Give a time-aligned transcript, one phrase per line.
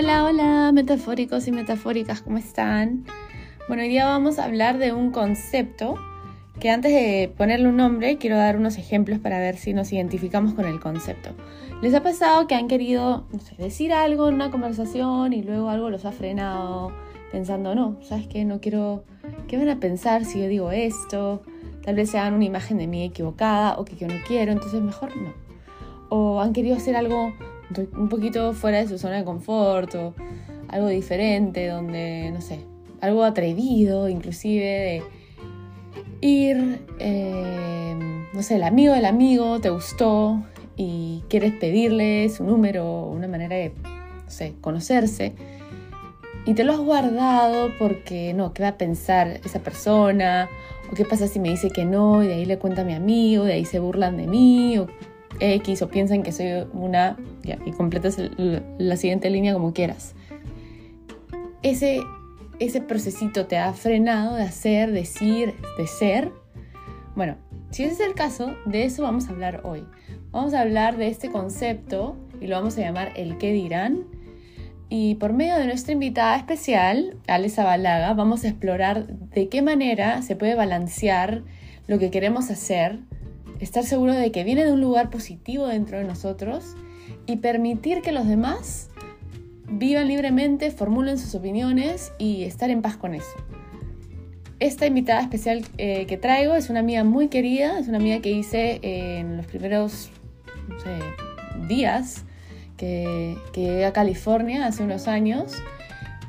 [0.00, 3.04] Hola, hola, metafóricos y metafóricas, ¿cómo están?
[3.66, 5.96] Bueno, hoy día vamos a hablar de un concepto
[6.60, 10.54] que antes de ponerle un nombre quiero dar unos ejemplos para ver si nos identificamos
[10.54, 11.30] con el concepto.
[11.82, 13.26] ¿Les ha pasado que han querido
[13.58, 16.92] decir algo en una conversación y luego algo los ha frenado
[17.32, 18.44] pensando, no, ¿sabes qué?
[18.44, 19.02] No quiero,
[19.48, 21.42] ¿qué van a pensar si yo digo esto?
[21.82, 24.80] Tal vez se hagan una imagen de mí equivocada o que yo no quiero, entonces
[24.80, 25.34] mejor no.
[26.08, 27.32] O han querido hacer algo
[27.96, 30.14] un poquito fuera de su zona de confort o
[30.68, 32.60] algo diferente, donde, no sé,
[33.00, 35.02] algo atrevido, inclusive de
[36.20, 37.96] ir, eh,
[38.32, 40.42] no sé, el amigo del amigo te gustó
[40.76, 43.72] y quieres pedirle su número, una manera de,
[44.24, 45.34] no sé, conocerse.
[46.46, 50.48] Y te lo has guardado porque, no, ¿qué va a pensar esa persona?
[50.90, 52.94] ¿O qué pasa si me dice que no y de ahí le cuenta a mi
[52.94, 54.78] amigo, de ahí se burlan de mí?
[54.78, 54.86] ¿O
[55.40, 57.16] X o piensan que soy una,
[57.64, 60.14] y completas la siguiente línea como quieras.
[61.62, 62.00] Ese,
[62.58, 66.32] ese procesito te ha frenado de hacer, decir, de ser.
[67.14, 67.36] Bueno,
[67.70, 69.84] si ese es el caso, de eso vamos a hablar hoy.
[70.30, 74.04] Vamos a hablar de este concepto y lo vamos a llamar el qué dirán.
[74.90, 80.22] Y por medio de nuestra invitada especial, Ale Balaga, vamos a explorar de qué manera
[80.22, 81.42] se puede balancear
[81.86, 83.00] lo que queremos hacer
[83.60, 86.76] estar seguro de que viene de un lugar positivo dentro de nosotros
[87.26, 88.88] y permitir que los demás
[89.70, 93.30] vivan libremente, formulen sus opiniones y estar en paz con eso.
[94.60, 98.30] Esta invitada especial eh, que traigo es una amiga muy querida, es una amiga que
[98.30, 100.10] hice en los primeros
[101.68, 102.24] días
[102.76, 105.52] que, llegué a California hace unos años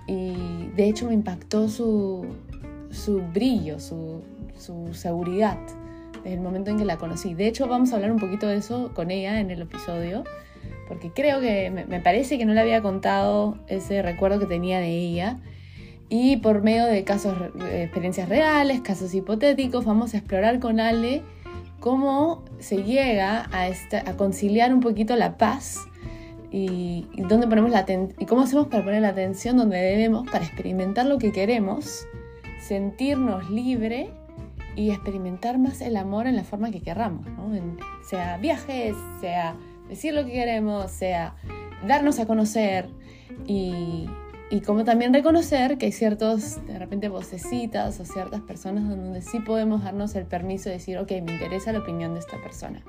[0.08, 0.34] y
[0.76, 2.26] de hecho me impactó su,
[3.34, 4.24] brillo, su
[4.92, 5.58] seguridad
[6.26, 7.34] el momento en que la conocí.
[7.34, 10.24] De hecho, vamos a hablar un poquito de eso con ella en el episodio,
[10.88, 14.90] porque creo que me, parece que no le había contado ese recuerdo que tenía de
[14.90, 15.38] ella.
[16.10, 17.36] Y por medio de casos,
[17.72, 21.22] experiencias reales, casos hipotéticos, vamos a explorar con Ale
[21.80, 25.78] cómo se llega a, a conciliar un poquito la paz
[26.52, 27.86] y, dónde ponemos la
[28.18, 32.08] y cómo hacemos para poner la atención donde debemos para experimentar lo que queremos,
[32.60, 34.10] sentirnos libre
[34.80, 37.26] y experimentar más el amor en la forma que querramos,
[38.02, 39.58] sea viajes, sea
[39.90, 41.36] decir lo que queremos, sea
[41.86, 42.90] darnos a conocer
[43.46, 44.08] y,
[44.50, 49.42] y como también reconocer que hay ciertos, de repente, vocecitas o ciertas personas donde sí
[49.42, 52.82] podemos darnos el permiso de decir, ok, me interesa la opinión de esta persona.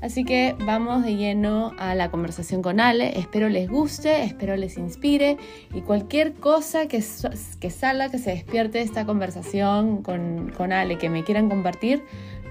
[0.00, 3.18] Así que vamos de lleno a la conversación con Ale.
[3.18, 5.36] Espero les guste, espero les inspire
[5.74, 11.22] y cualquier cosa que, salga, que se despierte esta conversación con, con Ale, que me
[11.22, 12.02] quieran compartir,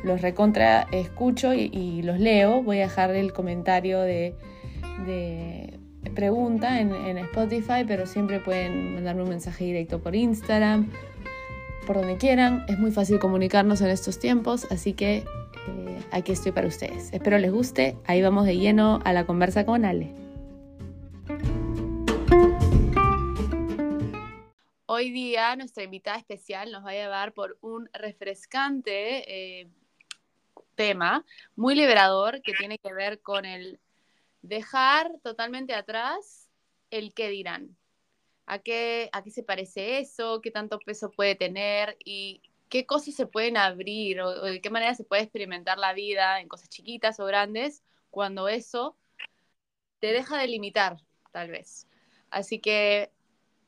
[0.04, 2.62] los recontra escucho y, los leo.
[2.62, 4.36] Voy a dejar el comentario de,
[5.08, 5.80] de
[6.14, 10.92] pregunta en Spotify, pero siempre pueden mandarme un mensaje directo por Instagram,
[11.88, 12.64] por donde quieran.
[12.68, 15.24] Es muy fácil comunicarnos en estos tiempos, así que
[15.70, 17.12] eh, aquí estoy para ustedes.
[17.14, 17.98] Espero les guste.
[18.06, 20.14] Ahí vamos de lleno a la conversa con Ale.
[24.86, 29.70] Hoy día nuestra invitada especial nos va a llevar por un refrescante eh,
[30.76, 31.26] tema,
[31.56, 33.80] muy liberador, que tiene que ver con el
[34.42, 36.50] dejar totalmente atrás
[36.90, 37.78] el qué dirán.
[38.46, 40.42] ¿A qué, ¿A qué se parece eso?
[40.42, 41.96] ¿Qué tanto peso puede tener?
[42.04, 46.40] Y qué cosas se pueden abrir o, de qué manera se puede experimentar la vida
[46.40, 48.96] en cosas chiquitas o grandes cuando eso
[50.00, 50.98] te deja de limitar,
[51.32, 51.88] tal vez.
[52.30, 53.12] Así que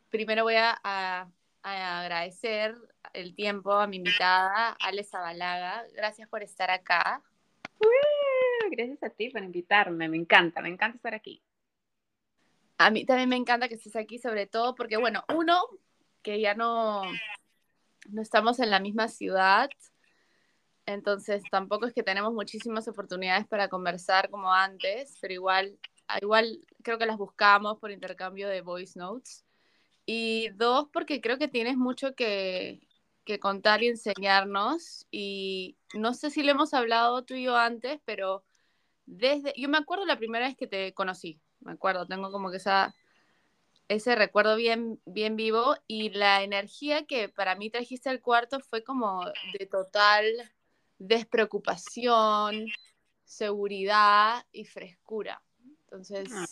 [0.09, 1.27] primero voy a,
[1.63, 2.75] agradecer
[3.13, 5.85] el tiempo a mi invitada, Ale Zabalaga.
[5.93, 7.21] Gracias por estar acá.
[8.71, 11.41] gracias a ti por invitarme, me encanta, me encanta estar aquí.
[12.77, 15.61] A mí también me encanta que estés aquí, sobre todo porque, bueno, uno,
[16.23, 17.03] que ya no,
[18.09, 19.69] no estamos en la misma ciudad,
[20.85, 25.79] entonces tampoco es que tenemos muchísimas oportunidades para conversar como antes, pero igual,
[26.21, 29.45] igual creo que las buscamos por intercambio de voice notes.
[30.05, 32.81] Y dos, porque creo que tienes mucho que,
[33.23, 35.07] que contar y enseñarnos.
[35.11, 38.43] Y no sé si lo hemos hablado tú y yo antes, pero
[39.05, 42.57] desde, yo me acuerdo la primera vez que te conocí, me acuerdo, tengo como que
[42.57, 42.95] esa
[43.91, 48.85] ese recuerdo bien, bien vivo y la energía que para mí trajiste al cuarto fue
[48.85, 49.25] como
[49.59, 50.25] de total
[50.97, 52.67] despreocupación,
[53.25, 55.41] seguridad y frescura.
[55.81, 56.45] Entonces, ah.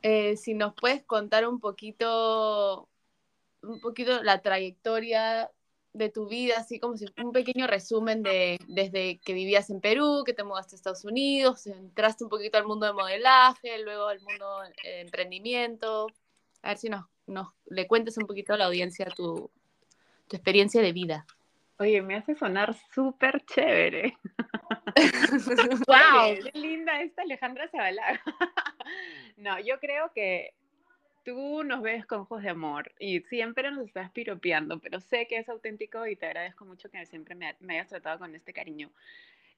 [0.00, 2.88] eh, si nos puedes contar un poquito,
[3.62, 5.50] un poquito la trayectoria
[5.92, 10.22] de tu vida, así como si un pequeño resumen de desde que vivías en Perú,
[10.24, 14.20] que te mudaste a Estados Unidos, entraste un poquito al mundo de modelaje, luego al
[14.20, 16.06] mundo de emprendimiento.
[16.62, 19.50] A ver si nos, nos le cuentes un poquito a la audiencia tu,
[20.28, 21.26] tu experiencia de vida.
[21.78, 24.16] Oye, me hace sonar súper chévere.
[25.88, 26.38] ¡Wow!
[26.44, 28.22] Qué linda esta Alejandra Zabalaga.
[29.36, 30.54] no, yo creo que
[31.24, 35.38] tú nos ves con ojos de amor y siempre nos estás piropeando, pero sé que
[35.38, 38.90] es auténtico y te agradezco mucho que siempre me, hayas tratado con este cariño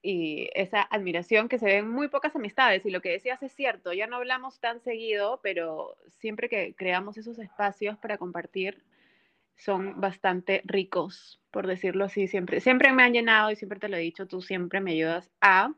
[0.02, 2.84] y esa admiración que se ve en muy pocas amistades.
[2.84, 7.16] Y lo que decías es cierto, ya no hablamos tan seguido, pero siempre que creamos
[7.16, 8.84] esos espacios para compartir,
[9.56, 12.28] son bastante ricos, por decirlo así.
[12.28, 15.30] Siempre, siempre me han llenado y siempre te lo he dicho, tú siempre me ayudas
[15.40, 15.72] a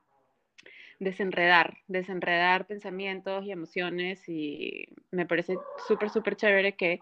[0.98, 5.56] desenredar, desenredar pensamientos y emociones y me parece
[5.86, 7.00] súper, súper chévere que,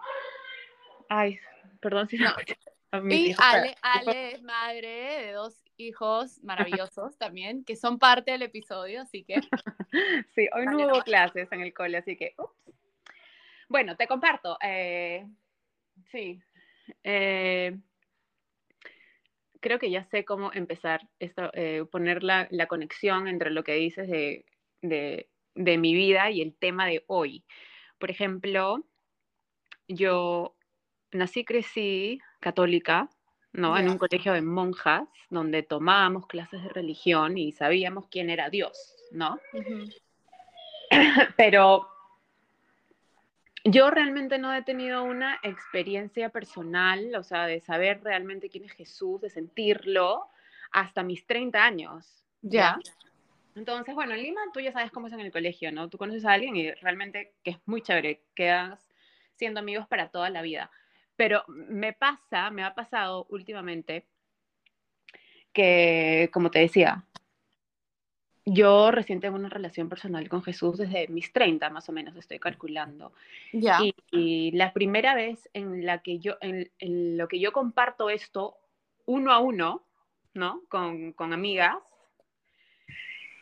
[1.08, 1.38] ay,
[1.80, 2.30] perdón si no.
[3.10, 9.02] Y Ale, Ale es madre de dos hijos maravillosos también, que son parte del episodio,
[9.02, 9.34] así que...
[10.36, 12.34] sí, hoy no hubo clases en el cole, así que...
[12.38, 12.54] Ups.
[13.68, 14.56] Bueno, te comparto.
[14.62, 15.26] Eh,
[16.12, 16.40] sí.
[17.02, 17.76] Eh,
[19.64, 24.06] creo que ya sé cómo empezar esto, eh, poner la, conexión entre lo que dices
[24.82, 27.46] de, mi vida y el tema de hoy.
[27.98, 28.84] Por ejemplo,
[29.88, 30.54] yo
[31.12, 33.08] nací, crecí católica,
[33.52, 33.78] ¿no?
[33.78, 38.94] En un colegio de monjas, donde tomábamos clases de religión y sabíamos quién era Dios,
[39.12, 39.38] ¿no?
[41.38, 41.88] Pero
[43.64, 48.72] yo realmente no he tenido una experiencia personal, o sea, de saber realmente quién es
[48.72, 50.28] Jesús, de sentirlo,
[50.70, 52.24] hasta mis 30 años.
[52.42, 52.78] Ya.
[53.54, 55.88] Entonces, bueno, en Lima tú ya sabes cómo es en el colegio, ¿no?
[55.88, 58.86] Tú conoces a alguien y realmente que es muy chévere, quedas
[59.36, 60.70] siendo amigos para toda la vida.
[61.16, 64.06] Pero me pasa, me ha pasado últimamente
[65.52, 67.04] que, como te decía,
[68.46, 72.38] yo recién tengo una relación personal con Jesús desde mis 30, más o menos, estoy
[72.38, 73.12] calculando.
[73.52, 73.80] Ya.
[74.10, 76.70] Y, la primera vez en la que yo, en,
[77.16, 78.56] lo que yo comparto esto
[79.06, 79.82] uno a uno,
[80.34, 80.62] ¿no?
[80.68, 81.76] Con, con amigas,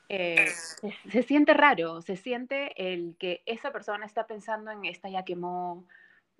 [0.08, 0.48] eh,
[1.10, 5.86] se, siente raro, se siente el que esa persona está pensando en esta ya quemó,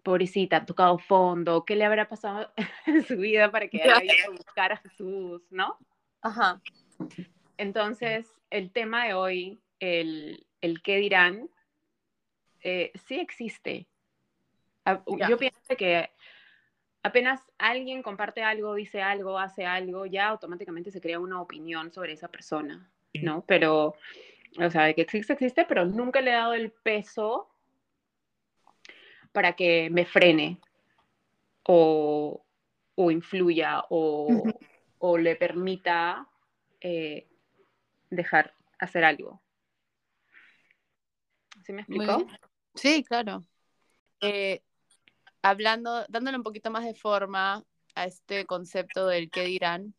[0.02, 2.52] pobrecita, ha tocado fondo, ¿qué le habrá pasado
[2.86, 5.78] en su vida para que haya ido a buscar a Jesús, ¿no?
[6.20, 6.60] Ajá.
[7.56, 11.48] Entonces, el tema de hoy, el, el qué dirán,
[12.60, 13.86] eh, sí existe.
[15.28, 16.10] Yo pienso que
[17.02, 22.12] apenas alguien comparte algo, dice algo, hace algo, ya automáticamente se crea una opinión sobre
[22.12, 23.44] esa persona, ¿no?
[23.46, 23.96] Pero,
[24.58, 27.48] o sea, de que existe, existe, pero nunca le he dado el peso
[29.32, 30.58] para que me frene
[31.64, 32.44] o,
[32.96, 34.28] influya o,
[34.98, 36.28] o le permita
[36.80, 37.26] eh,
[38.12, 39.42] dejar hacer algo.
[41.64, 42.26] ¿Sí me explicó?
[42.74, 43.42] Sí, claro.
[44.20, 44.62] Eh,
[45.40, 47.64] hablando, dándole un poquito más de forma
[47.94, 49.94] a este concepto del qué dirán,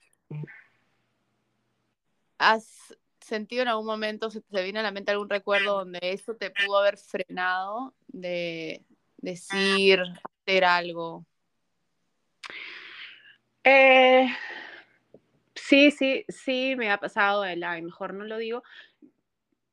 [2.38, 6.36] ¿has sentido en algún momento, se te viene a la mente algún recuerdo donde eso
[6.36, 8.84] te pudo haber frenado de
[9.18, 10.02] decir,
[10.46, 11.26] hacer algo?
[13.64, 14.28] Eh,
[15.66, 18.64] Sí, sí, sí, me ha pasado de la, mejor no lo digo.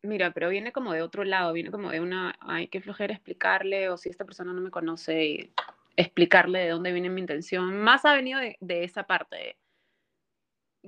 [0.03, 3.89] Mira, pero viene como de otro lado, viene como de una, ay, qué flojera explicarle,
[3.89, 5.53] o si esta persona no me conoce, y
[5.97, 7.77] explicarle de dónde viene mi intención.
[7.81, 9.59] Más ha venido de, esa parte,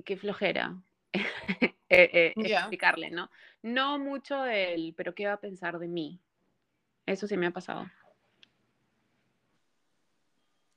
[0.05, 0.73] qué flojera
[1.13, 3.29] eh, eh, explicarle, ¿no?
[3.61, 6.21] No mucho del, pero qué va a pensar de mí.
[7.05, 7.91] Eso sí me ha pasado.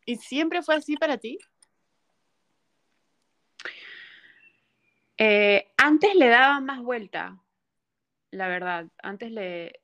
[0.04, 1.38] ¿Y siempre fue así para ti?
[5.18, 7.40] Eh, antes le daba más vuelta,
[8.30, 8.86] la verdad.
[9.02, 9.80] Antes le,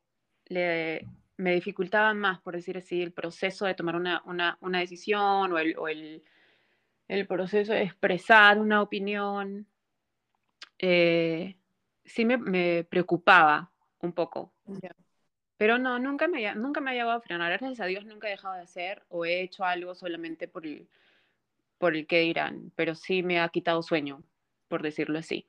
[1.36, 6.22] me dificultaba más, por decir así, el proceso de tomar una, decisión o, el,
[7.26, 9.66] proceso de expresar una opinión.
[10.78, 11.56] Eh,
[12.04, 13.70] sí me, preocupaba
[14.00, 14.52] un poco.
[15.56, 17.50] Pero no, nunca me, nunca me ha llevado a frenar.
[17.58, 20.88] Gracias a Dios nunca he dejado de hacer o he hecho algo solamente por el,
[21.78, 24.22] por el que dirán, pero sí me ha quitado sueño
[24.72, 25.46] por decirlo así.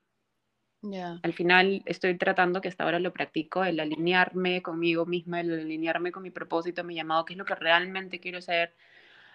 [1.23, 6.11] Al final estoy tratando, que hasta ahora lo practico, el alinearme conmigo misma, el alinearme
[6.11, 8.75] con mi propósito, mi llamado, qué es lo que realmente quiero hacer,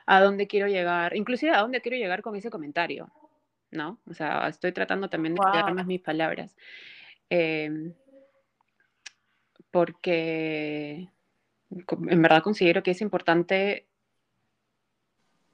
[0.04, 3.10] a dónde quiero llegar, inclusive a dónde quiero llegar con ese comentario,
[3.70, 3.98] ¿no?
[4.06, 6.54] O sea, estoy tratando también de cuidar más mis palabras.
[7.30, 7.94] Em,
[9.70, 11.08] porque
[11.70, 13.86] en verdad considero que es importante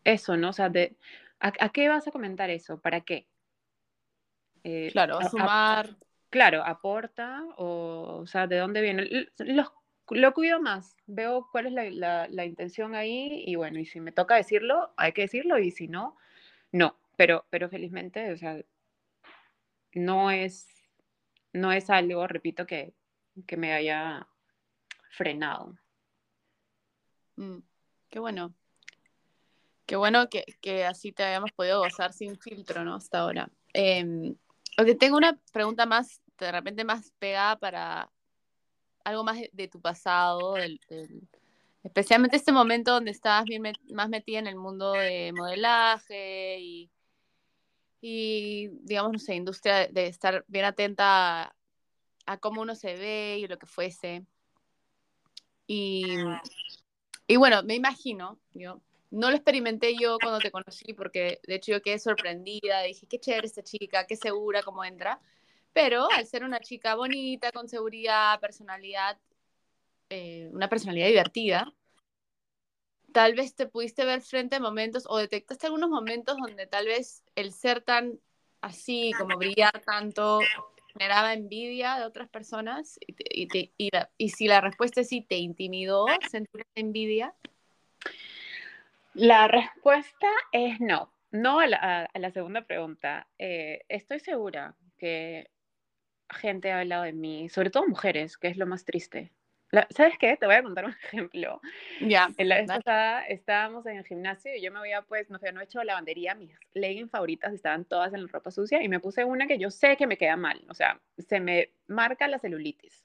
[0.02, 0.48] eso, ¿no?
[0.48, 0.96] O sea, de,
[1.44, 2.80] ¿A, qué vas a comentar eso?
[2.80, 3.28] ¿Para qué?
[4.64, 5.96] Eh, claro, a, sumar.
[6.30, 9.28] claro, aporta o, o sea, ¿de dónde viene?
[9.38, 9.70] Los,
[10.10, 14.12] lo cuido más, veo cuál es la, la, intención ahí y bueno, y si me
[14.12, 16.16] toca decirlo, hay que decirlo y si no,
[16.72, 16.96] no.
[17.16, 18.60] Pero, pero felizmente, o sea,
[19.92, 20.66] no es,
[21.52, 22.92] no es algo, repito, que,
[23.46, 24.26] que me haya
[25.10, 25.78] frenado.
[27.36, 27.58] Mm,
[28.10, 28.54] qué bueno.
[29.86, 32.96] Qué bueno que, que, así te habíamos podido gozar sin filtro, ¿no?
[32.96, 33.50] Hasta ahora.
[33.74, 34.34] Eh,
[34.98, 38.10] tengo una pregunta más, de repente más pegada para
[39.04, 40.56] algo más de, tu pasado,
[41.82, 43.62] especialmente este momento donde estabas bien
[43.92, 46.58] más metida en el mundo de modelaje
[48.00, 51.56] y, digamos, no sé, industria de estar bien atenta a,
[52.26, 54.26] a cómo uno se ve y lo que fuese.
[55.66, 58.80] Y bueno, me imagino, yo
[59.14, 63.20] no lo experimenté yo cuando te conocí, porque de hecho yo quedé sorprendida, dije, qué
[63.20, 65.20] chévere esta chica, qué segura cómo entra,
[65.72, 69.18] pero al ser una chica bonita, con seguridad, personalidad,
[70.10, 71.72] eh, una personalidad divertida,
[73.12, 77.22] tal vez te pudiste ver frente a momentos o detectaste algunos momentos donde tal vez
[77.36, 78.18] el ser tan
[78.60, 80.40] así, como brillar tanto,
[80.92, 87.32] generaba envidia de otras personas y, si la respuesta es sí, ¿te intimidó sentir envidia?
[89.14, 91.12] La respuesta es no.
[91.30, 93.26] No a la, segunda pregunta.
[93.38, 95.50] Eh, estoy segura que
[96.30, 99.32] gente ha hablado de mí, sobre todo mujeres, que es lo más triste.
[99.90, 100.36] ¿Sabes qué?
[100.36, 101.60] Te voy a contar un ejemplo.
[102.00, 102.28] Ya.
[102.36, 105.52] En la vez pasada estábamos en el gimnasio y yo me había, pues, no sé,
[105.52, 109.00] no he hecho lavandería, mis leggings favoritas estaban todas en la ropa sucia y me
[109.00, 112.38] puse una que yo sé que me queda mal, o sea, se me marca la
[112.38, 113.04] celulitis.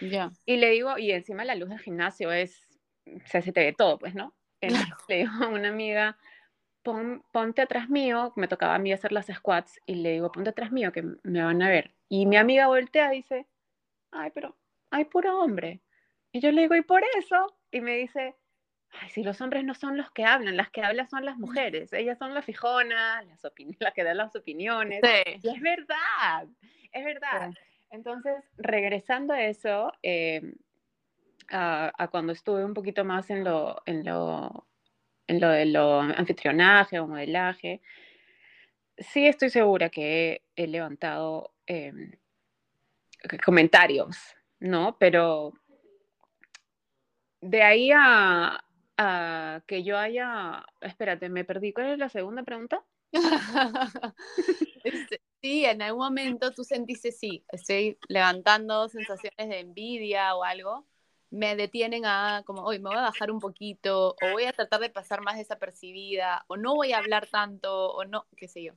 [0.00, 0.30] Ya.
[0.44, 3.72] Y le digo, y encima la luz del gimnasio es, o sea, se te ve
[3.72, 4.35] todo, pues, ¿no?
[4.60, 6.16] Entonces le digo a una amiga,
[7.32, 10.70] ponte atrás mío, me tocaba a mí hacer las squats y le digo, ponte atrás
[10.70, 11.94] mío que me van a ver.
[12.08, 13.46] Y mi amiga voltea y dice,
[14.12, 14.56] ay, pero
[14.90, 15.80] hay puro hombre.
[16.32, 17.58] Y yo le digo, ¿y por eso?
[17.70, 18.36] Y me dice,
[18.90, 21.92] ay, si los hombres no son los que hablan, las que hablan son las mujeres,
[21.92, 23.42] ellas son las fijonas, las,
[23.78, 25.00] las que dan las opiniones.
[25.42, 26.46] Y es verdad,
[26.92, 27.52] es verdad.
[27.90, 30.54] Entonces, regresando a eso, eh,
[31.50, 34.66] a, cuando estuve un poquito más en lo, en lo,
[35.26, 37.80] en lo de lo anfitrionaje o modelaje,
[38.98, 42.12] sí estoy segura que he, levantado em,
[43.44, 44.16] comentarios,
[44.60, 44.96] ¿no?
[44.98, 45.52] Pero
[47.40, 48.62] de ahí a,
[49.66, 50.64] que yo haya...
[50.80, 51.72] Espérate, me perdí.
[51.72, 52.82] ¿Cuál es la segunda pregunta?
[54.84, 60.86] Este, sí, en algún momento tú sentiste, sí, estoy levantando sensaciones de envidia o algo,
[61.30, 64.80] me detienen a como, hoy me voy a bajar un poquito, o voy a tratar
[64.80, 68.72] de pasar más desapercibida, o no voy a hablar tanto, o no, qué sé yo.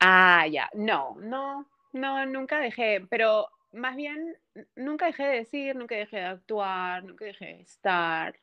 [0.00, 4.36] Ah, ya, no, no, no, nunca dejé, pero más bien,
[4.76, 8.38] nunca dejé de decir, nunca dejé de actuar, nunca dejé de estar,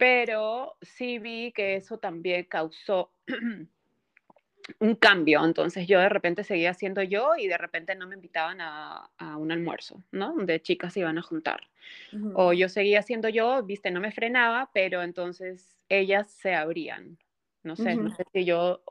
[0.00, 3.12] pero sí vi que eso también causó
[4.78, 5.44] un cambio.
[5.44, 9.52] Entonces yo de repente seguía siendo yo y de repente no me invitaban a, un
[9.52, 10.34] almuerzo, ¿no?
[10.34, 11.68] Donde chicas se iban a juntar.
[12.34, 17.18] O yo seguía siendo yo, viste, no me frenaba, pero entonces ellas se abrían.
[17.62, 18.82] No sé, no sé si yo,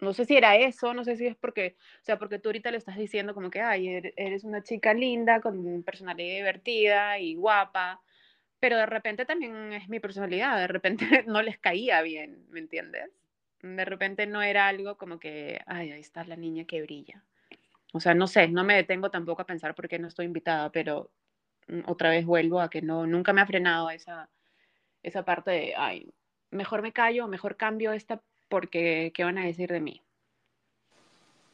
[0.00, 2.70] no sé si era eso, no sé si es porque, o sea, porque tú ahorita
[2.70, 8.00] le estás diciendo como que, ay, eres una chica linda, con personalidad divertida y guapa,
[8.60, 13.10] pero de repente también es mi personalidad, de repente no les caía bien, ¿me entiendes?
[13.62, 17.22] De repente no era algo como que, ay, ahí está la niña que brilla.
[17.92, 20.70] O sea, no sé, no me detengo tampoco a pensar por qué no estoy invitada,
[20.70, 21.10] pero
[21.68, 24.28] mm, otra vez vuelvo a que no, nunca me ha frenado esa,
[25.02, 26.12] esa parte de, ay,
[26.50, 30.02] mejor me callo, mejor cambio esta porque, ¿qué van a decir de mí?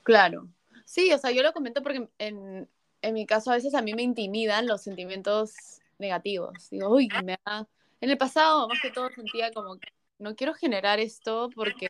[0.03, 0.49] Claro.
[0.85, 2.69] Sí, o sea, yo lo comento porque en,
[3.03, 6.71] en mi caso a veces a mí me intimidan los sentimientos negativos.
[6.71, 7.67] Digo, uy, me ha...
[8.01, 9.79] En el pasado, más que todo, sentía como
[10.19, 11.89] no quiero generar esto porque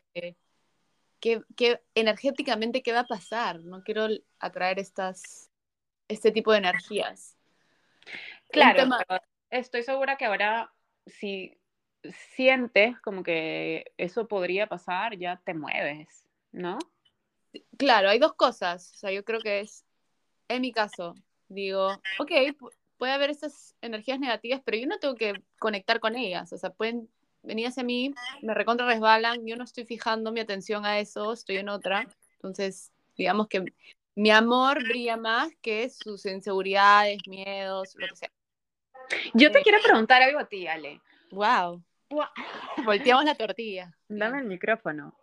[1.19, 3.61] ¿qué, energéticamente qué va a pasar?
[3.61, 4.07] No quiero
[4.39, 5.49] atraer estas,
[6.07, 7.37] este tipo de energías.
[8.51, 8.89] Claro,
[9.49, 10.71] estoy segura que ahora
[11.07, 11.57] si
[12.35, 16.77] sientes como que eso podría pasar, ya te mueves, ¿no?
[17.77, 18.91] Claro, hay dos cosas.
[18.93, 19.85] O sea, yo creo que es,
[20.47, 21.15] en mi caso,
[21.47, 21.89] digo,
[22.19, 22.31] ok,
[22.97, 26.51] puede haber estas energías negativas, pero yo no tengo que conectar con ellas.
[26.53, 27.09] O sea, pueden
[27.45, 31.57] venía hacia mí, me recontra resbalan, yo no estoy fijando mi atención a eso, estoy
[31.57, 32.07] en otra.
[32.33, 33.65] Entonces, digamos que
[34.15, 38.29] mi amor brilla más que sus inseguridades, miedos, lo que sea.
[39.33, 41.01] Yo te eh, quiero preguntar algo a ti, Ale.
[41.31, 41.83] Wow.
[42.85, 43.93] Volteamos la tortilla.
[44.07, 45.15] Dame el micrófono.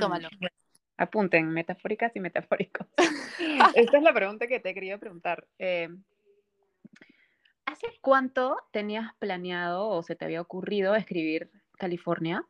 [0.00, 0.28] Tómalo.
[0.96, 2.86] Apunten, metafóricas y metafóricos.
[3.74, 5.46] Esta es la pregunta que te querido preguntar.
[5.58, 5.88] Eh,
[7.66, 12.44] ¿Hace cuánto tenías planeado o se te había ocurrido escribir California?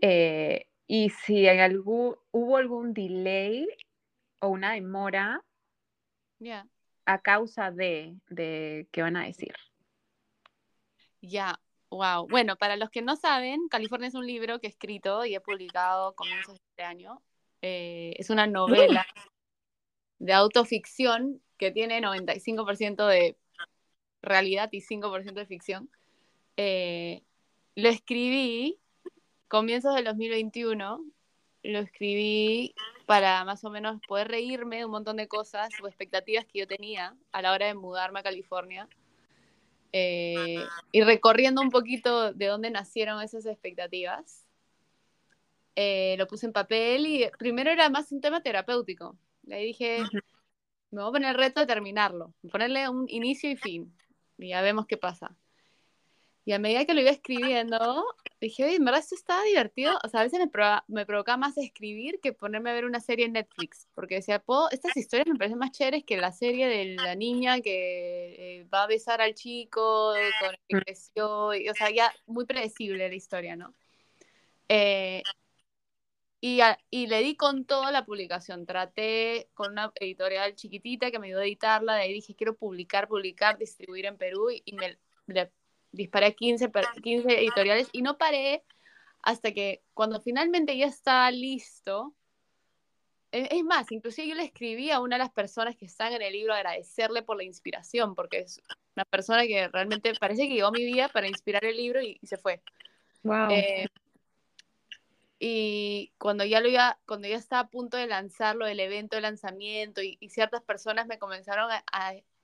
[0.00, 3.66] Eh, y si hay algún, hubo algún delay
[4.40, 5.42] o una demora
[7.06, 9.54] a causa de, de qué van a decir.
[11.20, 11.58] Ya,
[11.90, 12.26] wow.
[12.28, 15.40] Bueno, para los que no saben, California es un libro que he escrito y he
[15.40, 17.22] publicado a comienzos de este año.
[17.62, 19.06] Eh, es una novela
[20.18, 23.38] de autoficción que tiene 95% de
[24.20, 25.90] realidad y 5% de ficción.
[26.56, 27.22] Eh,
[27.76, 28.78] lo escribí
[29.48, 31.04] comienzos del 2021,
[31.64, 32.74] lo escribí
[33.06, 36.66] para más o menos poder reírme de un montón de cosas o expectativas que yo
[36.66, 38.88] tenía a la hora de mudarme a California.
[39.92, 44.44] Eh, y recorriendo un poquito de dónde nacieron esas expectativas,
[45.76, 49.16] eh, lo puse en papel y primero era más un tema terapéutico.
[49.44, 50.02] Le dije,
[50.90, 53.96] me voy a poner el reto de terminarlo, ponerle un inicio y fin,
[54.38, 55.36] y ya vemos qué pasa.
[56.46, 58.04] Y a medida que lo iba escribiendo,
[58.40, 59.98] dije, oye, en verdad esto estaba divertido.
[60.04, 60.50] O sea, a veces me,
[60.88, 63.88] me provocaba más escribir que ponerme a ver una serie en Netflix.
[63.94, 67.60] Porque decía, puedo, estas historias me parecen más chéveres que la serie de la niña
[67.60, 71.54] que eh, va a besar al chico con el que creció.
[71.54, 73.74] Y, o sea, ya muy predecible la historia, ¿no?
[74.68, 75.22] Eh,
[76.40, 76.60] y,
[76.90, 78.66] y, le di con toda la publicación.
[78.66, 81.94] Traté con una editorial chiquitita que me ayudó a editarla.
[81.94, 84.50] De ahí dije, quiero publicar, publicar, distribuir en Perú.
[84.50, 85.50] Y, me
[85.94, 86.70] disparé 15,
[87.02, 88.64] 15 editoriales y no paré
[89.22, 92.14] hasta que cuando finalmente ya estaba listo,
[93.32, 96.22] e, es más, inclusive yo le escribí a una de las personas que están en
[96.22, 98.60] el libro agradecerle por la inspiración, porque es
[98.94, 102.18] una persona que realmente parece que llegó a mi vida para inspirar el libro y,
[102.22, 102.60] se fue.
[103.22, 103.48] Wow.
[103.50, 103.86] Eh,
[105.38, 109.22] y cuando ya lo iba, cuando ya estaba a punto de lanzarlo, del evento de
[109.22, 111.84] lanzamiento, y, ciertas personas me comenzaron a,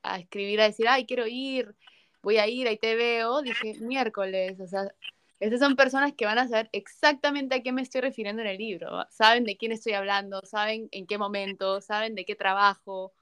[0.03, 1.75] a, escribir, a decir, ay, quiero ir,
[2.23, 4.93] voy a ir, ahí te veo, dije, miércoles, o sea,
[5.41, 8.59] esas son personas que van a saber exactamente a qué me estoy refiriendo en el
[8.59, 13.15] libro, saben de quién estoy hablando, saben en qué momento, saben de qué trabajo.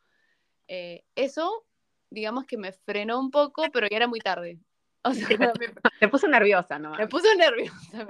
[0.67, 1.65] Eh, eso,
[2.11, 4.59] digamos que me frenó un poco, pero ya era muy tarde.
[5.05, 5.69] O sea, me,
[6.01, 6.91] te puso nerviosa, ¿no?
[6.91, 8.07] Me puso nerviosa.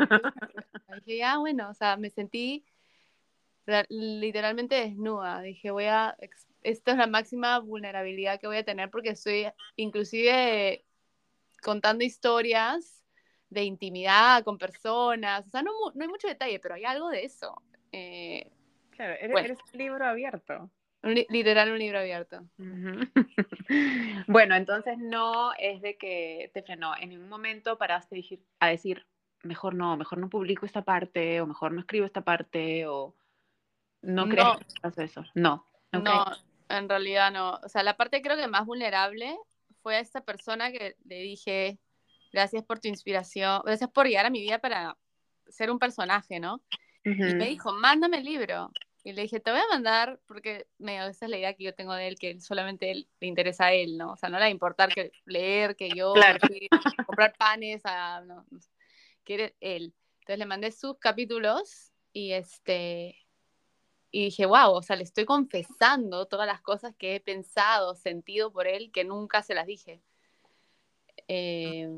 [0.96, 2.64] dije, ya, bueno, o sea, me sentí
[3.90, 5.42] literalmente desnuda.
[5.42, 6.16] Dije, voy a
[6.62, 10.84] esta es la máxima vulnerabilidad que voy a tener porque estoy inclusive
[11.62, 13.04] contando historias
[13.50, 17.24] de intimidad con personas, o sea, no, no hay mucho detalle, pero hay algo de
[17.24, 17.62] eso.
[17.92, 18.50] Eh,
[18.90, 20.70] claro, eres, un libro abierto.
[21.02, 22.44] literal un libro abierto.
[24.26, 28.22] bueno, entonces no es de que te frenó, en ningún momento paraste
[28.60, 29.06] a decir,
[29.42, 33.14] mejor no, mejor no publico esta parte, o mejor no escribo esta parte, o
[34.02, 34.46] no crees
[34.94, 35.24] que eso.
[35.34, 35.64] No.
[35.90, 36.24] No,
[36.68, 37.58] en realidad no.
[37.62, 39.36] O sea, la parte creo que más vulnerable
[39.82, 41.78] fue a esta persona que le dije,
[42.32, 44.96] gracias por tu inspiración, gracias por llegar a mi vida para
[45.48, 46.62] ser un personaje, ¿no?
[47.04, 48.70] Y me dijo, mándame el libro.
[49.02, 51.74] Y le dije, te voy a mandar, porque me, esa es la idea que yo
[51.74, 54.12] tengo de él, que solamente él, le interesa a él, ¿no?
[54.12, 56.12] O sea, no le va a importar que leer, que yo
[57.06, 58.44] comprar panes, a, no,
[59.24, 59.94] quiere él.
[60.20, 63.16] Entonces le mandé sus capítulos y este
[64.10, 68.52] y dije, wow, o sea, le estoy confesando todas las cosas que he pensado, sentido
[68.52, 70.00] por él, que nunca se las dije.
[71.28, 71.88] Eh,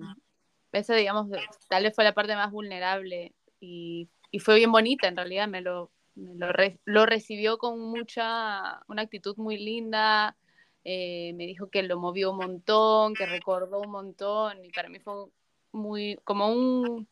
[0.72, 1.28] esa, digamos,
[1.68, 4.08] tal vez fue la parte más vulnerable y,
[4.40, 10.36] fue bien bonita, en realidad, me lo, lo, recibió con mucha, una actitud muy linda,
[10.84, 14.98] eh, me dijo que lo movió un montón, que recordó un montón y para mí
[15.00, 15.26] fue
[15.72, 17.08] muy, como un,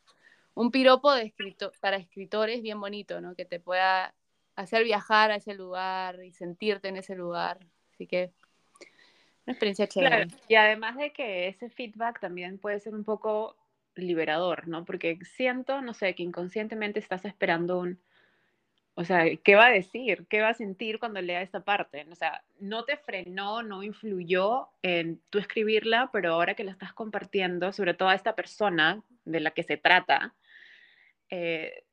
[0.54, 3.34] un piropo de escrito, para escritores bien bonito, ¿no?
[3.34, 4.14] Que te pueda
[4.58, 7.58] hacer viajar a ese lugar y sentirte en ese lugar.
[7.92, 8.32] Así que
[9.46, 10.26] una experiencia chévere.
[10.48, 13.56] Y además de que ese feedback también puede ser un poco
[13.94, 14.84] liberador, ¿no?
[14.84, 18.00] Porque siento, no sé, que inconscientemente estás esperando un,
[18.94, 20.26] o sea, ¿qué va a decir?
[20.28, 22.04] ¿Qué va a sentir cuando lea esta parte?
[22.10, 26.92] O sea, no te frenó, no influyó en tú escribirla, pero ahora que la estás
[26.92, 30.34] compartiendo, sobre todo a esta persona de la que se trata,
[31.30, 31.84] eh,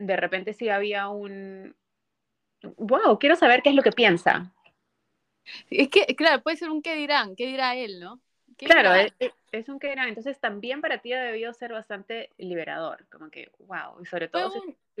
[0.00, 1.76] de repente sí había un,
[2.76, 4.52] wow, quiero saber qué es lo que piensa.
[5.68, 8.20] Es que, claro, puede ser un qué dirán, qué dirá él, ¿no?
[8.56, 8.92] Claro,
[9.52, 10.08] es, un qué dirán.
[10.08, 14.52] Entonces también para ti debió ser bastante liberador, como que, wow, y sobre todo...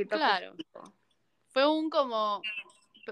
[0.08, 0.54] claro,
[1.48, 2.42] fue un como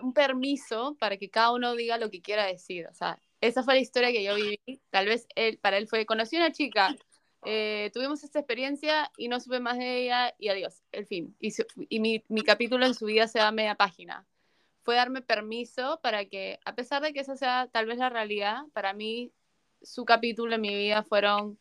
[0.01, 3.75] un permiso para que cada uno diga lo que quiera decir, o sea, esa fue
[3.75, 4.61] la historia que yo viví.
[4.91, 6.95] Tal vez él, para él fue, conocí a una chica,
[7.45, 11.37] eh, tuvimos esta experiencia y no supe más de ella y adiós, el fin.
[11.41, 11.53] Y,
[11.89, 14.27] y mi, mi, capítulo en su vida se da media página.
[14.83, 18.63] Fue darme permiso para que, a pesar de que esa sea tal vez la realidad,
[18.73, 19.33] para mí
[19.83, 21.59] su capítulo en mi vida fueron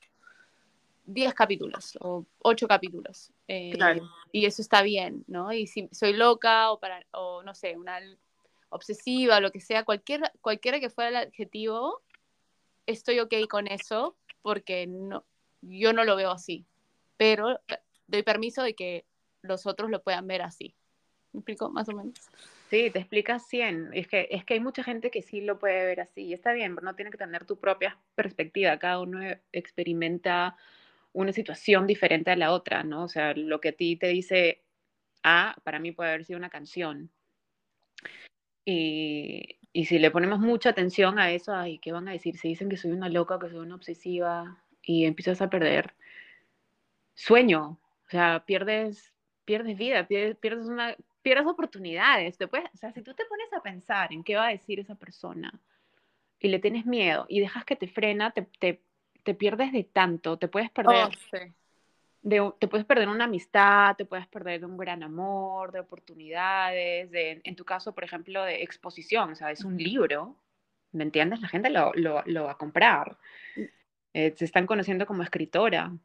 [1.06, 3.32] 10 capítulos o 8 capítulos.
[3.48, 4.10] Eh, claro.
[4.32, 5.54] Y eso está bien, ¿no?
[5.54, 8.00] Y si soy loca o, para, o no sé, una
[8.70, 12.02] obsesiva, lo que sea, cualquier, cualquiera que fuera el adjetivo,
[12.86, 15.26] estoy ok con eso porque no,
[15.62, 16.66] yo no lo veo así.
[17.18, 17.60] Pero
[18.08, 19.06] doy permiso de que
[19.42, 20.76] los otros lo puedan ver así.
[21.34, 22.16] ¿Me explico más o menos?
[22.70, 23.92] Sí, te explicas 100.
[23.94, 26.24] Es que, es que hay mucha gente que sí lo puede ver así.
[26.24, 28.78] Y está bien, no tiene que tener tu propia perspectiva.
[28.80, 29.20] Cada uno
[29.52, 30.58] experimenta
[31.14, 33.04] una situación diferente a la otra, ¿no?
[33.04, 34.64] O sea, lo que a ti te dice
[35.24, 37.10] A, para mí puede haber sido una canción.
[38.66, 42.38] Y, y si le ponemos mucha atención a eso, ay, ¿qué van a decir?
[42.38, 45.94] Si dicen que soy una loca, que soy una obsesiva, y empiezas a perder
[47.14, 52.38] sueño, o sea, pierdes, pierdes vida, pierdes, una, pierdes oportunidades.
[52.38, 54.80] Te puedes, o sea, si tú te pones a pensar en qué va a decir
[54.80, 55.52] esa persona
[56.40, 58.82] y le tienes miedo y dejas que te frena, te, te,
[59.24, 61.10] te pierdes de tanto, te puedes perder.
[61.10, 61.38] Oh,
[62.22, 67.42] de, te puedes perder una amistad, te puedes perder un gran amor, de oportunidades, de,
[67.44, 70.36] en tu caso, por ejemplo, de exposición, o sea, es un libro,
[70.94, 71.42] ¿me entiendes?
[71.42, 73.18] La gente lo, lo, lo va a comprar.
[74.18, 75.96] Eh, se están conociendo como escritora.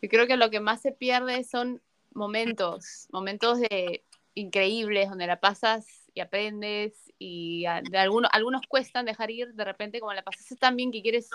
[0.00, 1.80] Yo creo que lo que más se pierde son
[2.12, 4.02] momentos, momentos de
[4.34, 10.00] increíbles donde la pasas y aprendes y de algunos, algunos cuestan dejar ir de repente
[10.00, 11.30] como la pasas tan bien que quieres,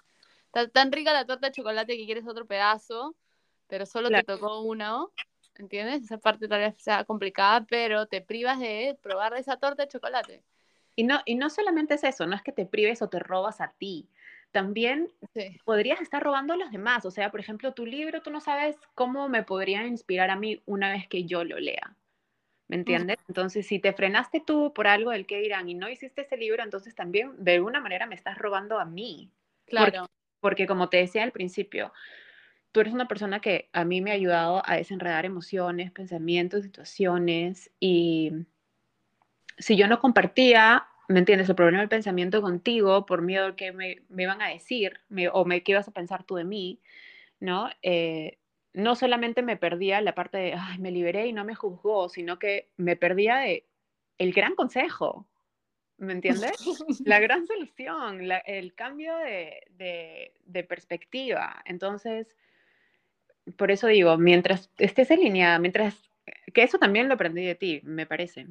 [0.47, 3.15] está tan rica la torta de chocolate que quieres otro pedazo,
[3.67, 5.13] pero solo te tocó uno,
[5.55, 6.03] ¿entiendes?
[6.03, 10.43] Esa parte tal vez sea complicada, pero te privas de probar esa torta de chocolate.
[10.97, 13.61] Y no, y no solamente es eso, no es que te prives o te robas
[13.61, 14.09] a ti,
[14.51, 15.11] también
[15.65, 17.05] podrías estar robando a los demás.
[17.05, 20.61] O sea, por ejemplo, tu libro, tú no sabes cómo me podría inspirar a mí
[20.65, 21.95] una vez que yo lo lea.
[22.67, 23.17] ¿Me entiendes?
[23.29, 26.63] Entonces, si te frenaste tú por algo del que dirán y no hiciste ese libro,
[26.63, 29.31] entonces también de alguna manera me estás robando a mí.
[29.65, 30.07] Claro.
[30.41, 31.93] Porque, como te decía al principio,
[32.71, 37.71] tú eres una persona que a mí me ha ayudado a desenredar emociones, pensamientos, situaciones
[37.79, 38.33] y
[39.57, 41.49] si yo no compartía ¿me entiendes?
[41.49, 44.99] El problema del pensamiento contigo por miedo a que me, me iban a decir
[45.31, 46.79] o me, qué ibas a pensar tú de mí,
[47.39, 47.69] ¿no?
[47.81, 48.37] Eh,
[48.73, 52.37] no solamente me perdía la parte de, ay, me liberé y no me juzgó, sino
[52.37, 53.65] que me perdía de
[54.17, 55.27] el gran consejo,
[55.97, 56.51] ¿me entiendes?
[57.05, 61.61] la gran solución, el cambio de, de, de, perspectiva.
[61.65, 62.35] Entonces,
[63.55, 66.11] por eso digo, mientras estés alineada, mientras,
[66.53, 68.47] que eso también lo aprendí de ti, me parece.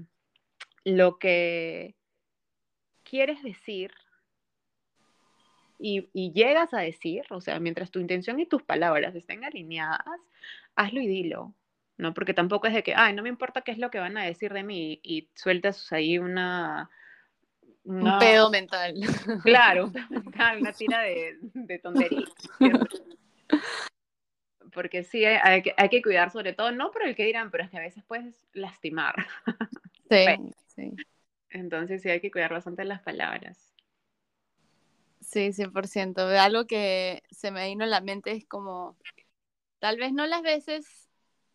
[0.85, 1.95] Lo que
[3.09, 3.93] quieres decir
[5.79, 10.21] y, llegas a decir, o sea, mientras tu intención y tus palabras estén alineadas,
[10.75, 11.55] hazlo y dilo,
[11.99, 12.15] ¿no?
[12.15, 14.25] Porque tampoco es de que, ay, no me importa qué es lo que van a
[14.25, 16.91] decir de mí y sueltas ahí una...
[17.85, 18.95] un pedo mental.
[19.45, 19.93] Claro,
[20.59, 22.25] una tira de, de tontería.
[24.73, 27.71] Porque sí, hay, hay, que cuidar sobre todo, no por el que dirán, pero es
[27.71, 29.15] que a veces puedes lastimar.
[30.11, 30.25] Sí,
[30.67, 30.97] sí.
[31.51, 33.75] Entonces sí hay que cuidar bastante las palabras.
[35.21, 36.21] Sí, 100%.
[36.21, 38.97] Algo que se me vino en la mente es como,
[39.79, 41.11] tal vez no las veces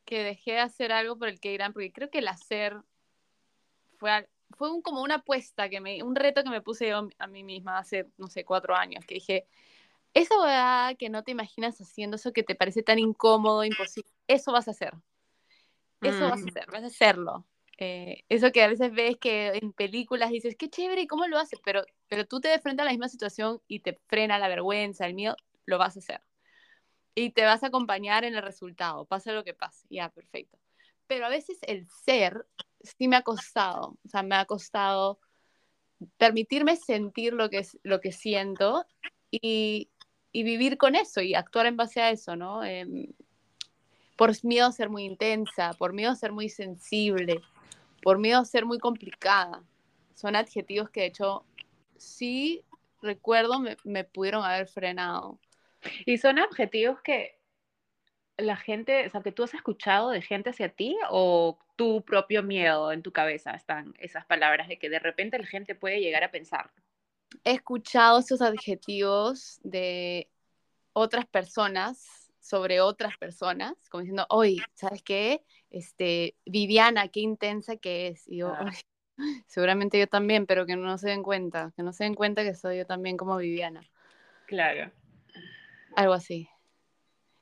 [0.06, 2.76] que dejé de hacer algo por el que irán, porque creo que el hacer
[3.98, 4.28] fue,
[4.58, 7.44] fue un, como una apuesta, que me, un reto que me puse yo a mí
[7.44, 9.48] misma hace, no sé, cuatro años, que dije,
[10.14, 14.68] esa que no te imaginas haciendo, eso que te parece tan incómodo, imposible, eso vas
[14.68, 14.94] a hacer.
[16.02, 16.50] Eso vas a mm.
[16.50, 17.46] hacer, vas a hacerlo.
[17.78, 21.60] Eh, eso que a veces ves que en películas dices, qué chévere, ¿cómo lo haces?
[21.64, 25.06] Pero, pero tú te de frente a la misma situación y te frena la vergüenza,
[25.06, 26.22] el miedo, lo vas a hacer.
[27.16, 30.58] Y te vas a acompañar en el resultado, pase lo que pase, ya, perfecto.
[31.08, 32.46] Pero a veces el ser
[32.82, 35.20] sí me ha costado, o sea, me ha costado
[36.18, 38.86] permitirme sentir lo que, lo que siento
[39.30, 39.90] y,
[40.32, 42.64] y vivir con eso y actuar en base a eso, ¿no?
[42.64, 43.08] Em,
[44.16, 47.42] por miedo a ser muy intensa, por miedo a ser muy sensible,
[48.02, 49.64] por miedo a ser muy complicada.
[50.14, 51.46] Son adjetivos que de hecho
[51.98, 52.64] sí
[53.02, 55.40] recuerdo me, pudieron haber frenado.
[56.06, 57.40] Y son adjetivos que
[58.38, 62.44] la gente, o sea, que tú has escuchado de gente hacia ti o tu propio
[62.44, 66.24] miedo en tu cabeza están esas palabras de que de repente la gente puede llegar
[66.24, 66.72] a pensar.
[67.44, 70.30] He escuchado esos adjetivos de
[70.94, 75.44] otras personas sobre otras personas, como diciendo, oye, ¿sabes qué?
[75.72, 78.28] Este, Viviana, qué intensa que es.
[78.28, 78.54] Y yo,
[79.48, 82.54] seguramente yo también, pero que no se den cuenta, que no se den cuenta que
[82.54, 83.82] soy yo también como Viviana.
[84.48, 84.92] Claro.
[85.96, 86.48] Algo así.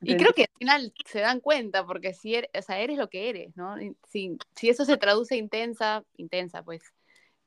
[0.02, 3.10] Y creo que al final se dan cuenta, porque si eres, o sea, eres lo
[3.10, 3.76] que eres, ¿no?
[4.08, 6.82] Si, si eso se traduce intensa, intensa, pues.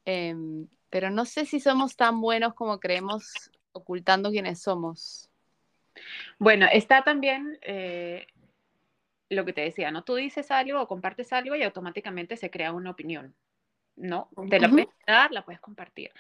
[0.06, 3.32] Em, pero no sé si somos tan buenos como creemos
[3.72, 5.32] ocultando quiénes somos.
[6.38, 8.28] Bueno, está también eh,
[9.30, 10.04] lo que te decía, ¿no?
[10.04, 13.36] Tú dices algo o compartes algo y automáticamente se crea una opinión,
[13.96, 14.30] ¿no?
[14.50, 16.12] Te la puedes dar, la puedes compartir.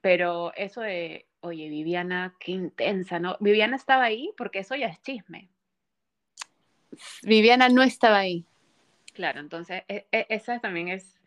[0.00, 3.36] Pero eso de, oye, Viviana, qué intensa, ¿no?
[3.40, 5.48] Viviana estaba ahí porque eso ya es chisme.
[7.22, 8.44] Viviana no estaba ahí.
[9.14, 11.20] Claro, entonces e, e, esa también es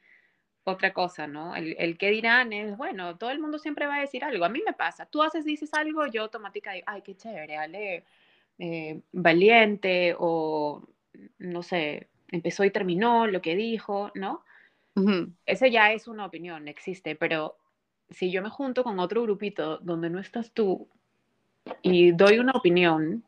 [0.64, 1.56] otra cosa, ¿no?
[1.56, 4.44] El, el que dirán es, bueno, todo el mundo siempre va a decir algo.
[4.44, 8.04] A mí me pasa, tú haces, dices algo, yo automáticamente digo, ay, qué chévere, Ale,
[8.60, 10.88] eh, valiente, o
[11.40, 14.44] no sé, empezó y terminó lo que dijo, ¿no?
[15.46, 17.56] Ese ya es una opinión, existe, pero
[18.10, 20.90] si yo me junto con otro grupito donde no estás tú
[21.84, 23.24] y doy una opinión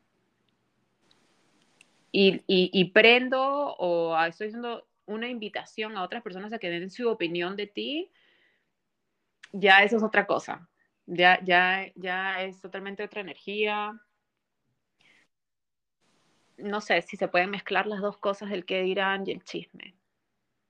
[2.10, 3.40] y, y, y prendo
[3.76, 8.10] o estoy haciendo una invitación a otras personas a que den su opinión de ti,
[9.52, 10.68] ya eso es otra cosa.
[11.06, 14.00] Ya, ya, ya es totalmente otra energía.
[16.62, 19.94] No sé si se pueden mezclar las dos cosas, el que dirán y el chisme.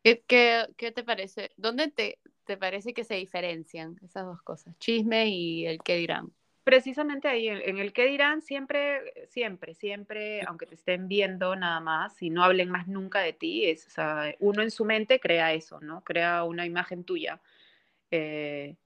[0.03, 1.51] ¿Qué, qué, qué te parece?
[1.57, 4.79] ¿Dónde te, te parece que se diferencian esas dos cosas?
[4.79, 6.33] Chisme y el que dirán
[6.71, 12.23] precisamente ahí, en, el que dirán, siempre, siempre, siempre, aunque te estén viendo nada más
[12.23, 15.53] y no hablen más nunca de ti, es, o sea, uno en su mente crea
[15.53, 16.03] eso, ¿no?
[16.05, 17.41] Crea una imagen tuya.
[18.13, 18.77] Eh,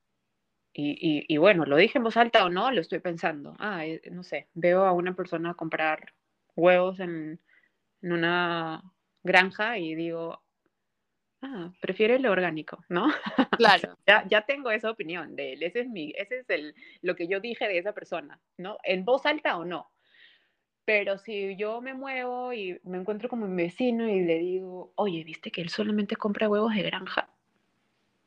[0.73, 3.55] y, y, bueno, lo dije en voz alta o no, lo estoy pensando.
[3.59, 6.15] Ah, eh, no sé, veo a una persona comprar
[6.57, 7.41] huevos en,
[8.03, 8.83] en una
[9.23, 10.43] granja y digo,
[11.43, 13.09] ah, prefiere lo orgánico, ¿no?
[13.59, 13.97] Claro.
[14.07, 17.29] ya, ya, tengo esa opinión de él, ese es, mi, ese es el, lo que
[17.29, 18.79] yo dije de esa persona, ¿no?
[18.83, 19.91] En voz alta o no.
[20.85, 25.25] Pero si yo me muevo y me encuentro con mi vecino y le digo, oye,
[25.25, 27.31] ¿viste que él solamente compra huevos de granja?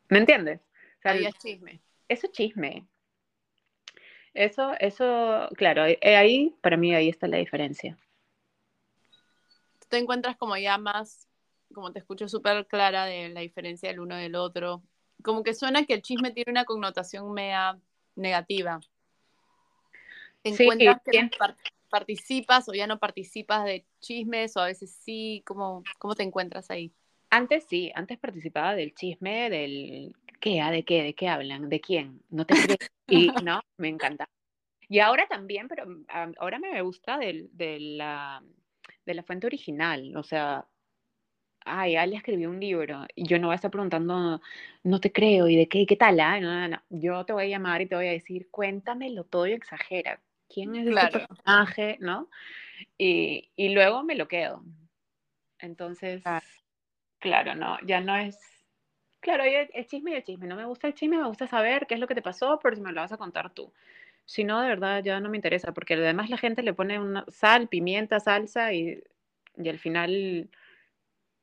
[0.10, 0.62] ¿Me entiendes?
[1.06, 1.82] O ahí es chisme.
[2.08, 2.88] Eso es chisme.
[4.34, 7.98] Eso, eso, claro, ahí, para mí, ahí está la diferencia.
[9.88, 11.28] Tú te encuentras como ya más
[11.74, 14.84] como te escucho súper clara de la diferencia del uno del otro.
[15.22, 17.78] Como que suena que el chisme tiene una connotación media
[18.16, 18.80] negativa.
[20.42, 21.30] ¿Te encuentras que
[21.90, 25.44] participas o ya no participas de chismes o a veces sí?
[25.46, 26.92] ¿Cómo, cómo te encuentras ahí?
[27.30, 31.82] Antes sí, antes participaba del chisme, del qué, ah, de qué, de qué hablan, de
[31.82, 32.92] quién, no te crees.
[33.08, 34.30] Y no, me encanta.
[34.88, 35.86] Y ahora también, pero
[36.38, 38.42] ahora me gusta de, la,
[39.08, 40.68] de la fuente original, o sea,
[41.64, 44.42] ay, Ale escribió un libro y yo no voy a estar preguntando,
[44.84, 45.86] no te creo, ¿y de qué?
[45.86, 46.20] ¿Qué tal?
[46.20, 46.40] Ah?
[46.40, 46.82] No, no, no.
[46.90, 50.20] Yo te voy a llamar y te voy a decir, cuéntamelo todo y exagera.
[50.50, 51.98] ¿Quién es ese personaje?
[52.00, 52.30] ¿No?
[52.98, 54.64] Y, y, luego me lo quedo.
[55.60, 56.24] Entonces,
[57.20, 57.56] claro.
[57.56, 58.38] no, ya no es...
[59.20, 60.48] Claro, el chisme y el chisme.
[60.48, 62.76] No me gusta el chisme, me gusta saber qué es lo que te pasó, pero
[62.76, 63.74] si me lo vas a contar tú.
[64.28, 67.26] Si no, de verdad ya no me interesa, porque además la gente le pone una
[67.30, 69.02] sal, pimienta, salsa y,
[69.58, 70.50] y al final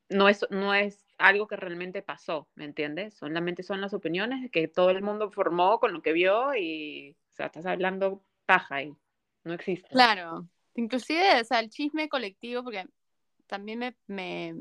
[0.07, 3.15] no es, no es algo que realmente pasó, ¿me entiendes?
[3.15, 7.33] Solamente son las opiniones que todo el mundo formó con lo que vio y, o
[7.33, 8.95] sea, estás hablando paja y
[9.43, 9.89] no existe.
[9.89, 12.85] Claro, inclusive, o sea, el chisme colectivo, porque
[13.47, 14.55] también me, me,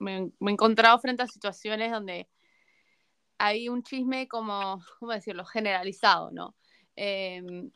[0.00, 2.28] me, he encontrado frente a situaciones donde
[3.38, 6.56] hay un chisme como, ¿cómo decirlo?, generalizado, ¿no?
[6.96, 7.70] Eh,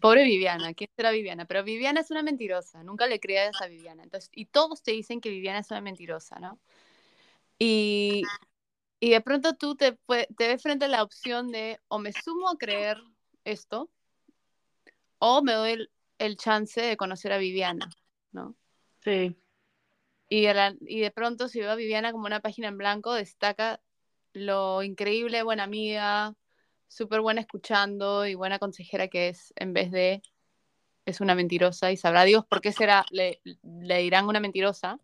[0.00, 1.46] pobre Viviana, ¿quién será Viviana?
[1.46, 4.02] Pero Viviana es una mentirosa, nunca le creas a Viviana.
[4.02, 6.58] Entonces, y todos te dicen que Viviana es una mentirosa, ¿no?
[7.58, 8.22] Y,
[9.00, 9.98] y de pronto tú te,
[10.36, 12.98] te ves frente a la opción de o me sumo a creer
[13.44, 13.90] esto
[15.18, 15.88] o me doy
[16.18, 17.90] el, chance de conocer a Viviana,
[18.32, 18.56] ¿no?
[19.04, 19.36] Sí.
[20.28, 23.80] Y de, y de pronto si veo a Viviana como una página en blanco, destaca
[24.32, 26.34] lo increíble, buena amiga,
[26.90, 30.22] súper buena escuchando y buena consejera que es, en vez de
[31.06, 34.98] es una mentirosa y sabrá Dios por qué será, le, le dirán una mentirosa,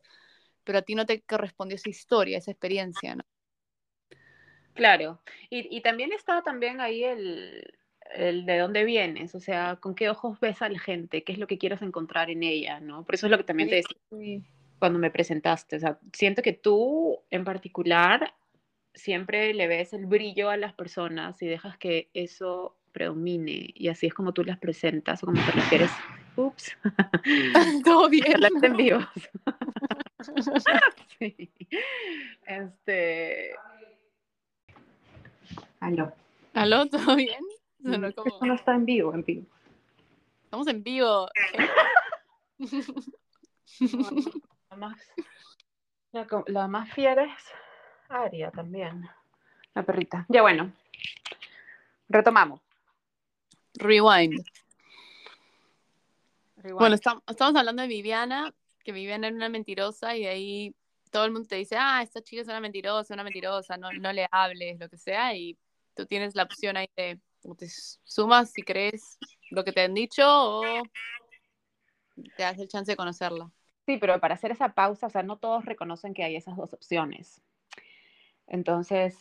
[0.64, 3.24] pero a ti no te correspondió esa historia, esa experiencia, ¿no?
[4.74, 7.64] Claro, y, y también está también ahí el,
[8.14, 11.38] el, de dónde vienes, o sea, con qué ojos ves a la gente, qué es
[11.38, 13.04] lo que quieres encontrar en ella, ¿no?
[13.04, 14.42] Por eso es lo que también te decía
[14.78, 18.34] cuando me presentaste, o sea, siento que tú en particular
[18.96, 24.06] siempre le ves el brillo a las personas y dejas que eso predomine y así
[24.06, 25.90] es como tú las presentas o como te refieres.
[26.36, 26.76] Ups.
[27.84, 28.40] Todo bien.
[28.40, 28.98] Las en vivo.
[31.18, 31.50] sí.
[32.46, 33.54] Este.
[35.80, 36.12] Aló.
[36.52, 36.86] ¿Aló?
[36.86, 37.42] ¿Todo bien?
[37.82, 38.46] Solo como...
[38.46, 39.46] No está en vivo, en vivo.
[40.44, 41.28] Estamos en vivo.
[44.70, 44.96] la, más,
[46.46, 47.44] la, más fiera es
[48.08, 49.08] Aria también.
[49.74, 50.26] La perrita.
[50.28, 50.72] Ya bueno.
[52.08, 52.60] Retomamos.
[53.74, 54.44] Rewind.
[56.72, 60.74] Bueno, estamos, hablando de Viviana, que Viviana era una mentirosa y de ahí
[61.10, 64.12] todo el mundo te dice, ah, esta chica es una mentirosa, una mentirosa, no, no
[64.12, 65.56] le hables, lo que sea, y
[65.94, 67.20] tú tienes la opción ahí de
[67.54, 69.18] te sumas si crees
[69.50, 70.62] lo que te han dicho o
[72.36, 73.50] te das el chance de conocerla.
[73.86, 76.72] Sí, pero para hacer esa pausa, o sea, no todos reconocen que hay esas dos
[76.72, 77.40] opciones.
[78.46, 79.18] Entonces,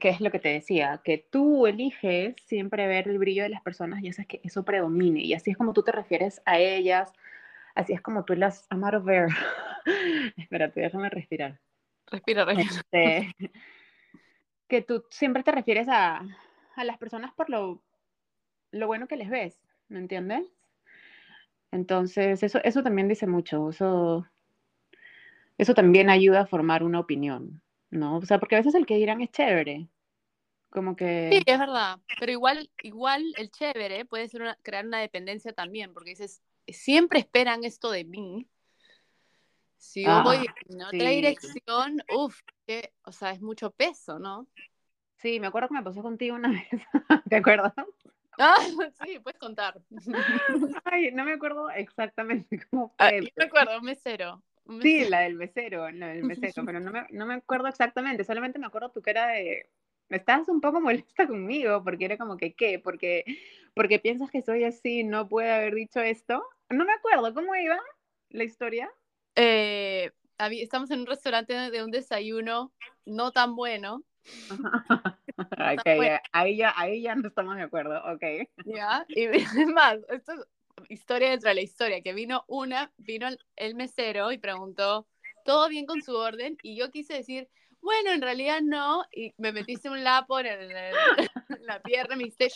[0.00, 1.00] ¿qué es lo que te decía?
[1.04, 5.20] Que tú eliges siempre ver el brillo de las personas y haces que eso predomine.
[5.20, 7.12] Y así es como tú te refieres a ellas,
[7.74, 9.28] así es como tú las out of air.
[10.36, 11.58] Espérate, déjame respirar.
[12.06, 12.70] Respira, respira.
[12.70, 13.34] Este,
[14.68, 16.22] que tú siempre te refieres a,
[16.76, 17.82] a las personas por lo,
[18.70, 20.46] lo bueno que les ves, ¿me entiendes?
[21.70, 24.26] Entonces, eso, eso también dice mucho, eso,
[25.58, 27.60] eso también ayuda a formar una opinión,
[27.90, 28.18] ¿no?
[28.18, 29.88] O sea, porque a veces el que dirán es chévere,
[30.70, 31.30] como que...
[31.32, 36.10] Sí, es verdad, pero igual, igual el chévere puede ser crear una dependencia también, porque
[36.10, 38.48] dices, siempre esperan esto de mí.
[39.76, 42.40] Si yo voy ah, en otra dirección, uff,
[43.04, 44.48] o sea, es mucho peso, ¿no?
[45.18, 46.82] Sí, me acuerdo que me pasó contigo una vez.
[47.28, 47.72] ¿Te acuerdas?
[48.38, 48.56] Ah,
[49.04, 49.80] sí, puedes contar.
[50.84, 53.22] Ay, no me acuerdo exactamente cómo ah, fue.
[53.22, 54.42] yo me acuerdo, un mesero.
[54.82, 58.58] Sí, la del mesero, la del mesero, pero no me, no me acuerdo exactamente, solamente
[58.58, 59.68] me acuerdo tu cara de...
[60.10, 62.78] Estabas un poco molesta conmigo porque era como que, ¿qué?
[62.78, 63.24] Porque,
[63.74, 66.42] porque piensas que soy así, no puede haber dicho esto.
[66.70, 67.78] No me acuerdo, ¿cómo iba
[68.30, 68.90] la historia?
[69.36, 72.72] Eh, estamos en un restaurante de un desayuno
[73.04, 74.02] no tan bueno
[76.32, 78.48] ahí, ya, ahí ya no estamos de acuerdo, ok.
[78.64, 80.46] Ya, y es más, esto es
[80.88, 85.06] historia dentro de la historia, que vino una, vino el, mesero y preguntó,
[85.44, 86.56] ¿todo bien con su orden?
[86.62, 87.48] Y yo quise decir,
[87.80, 90.68] bueno, en realidad no, y me metiste un lapo en,
[91.62, 92.50] la pierna me dijiste,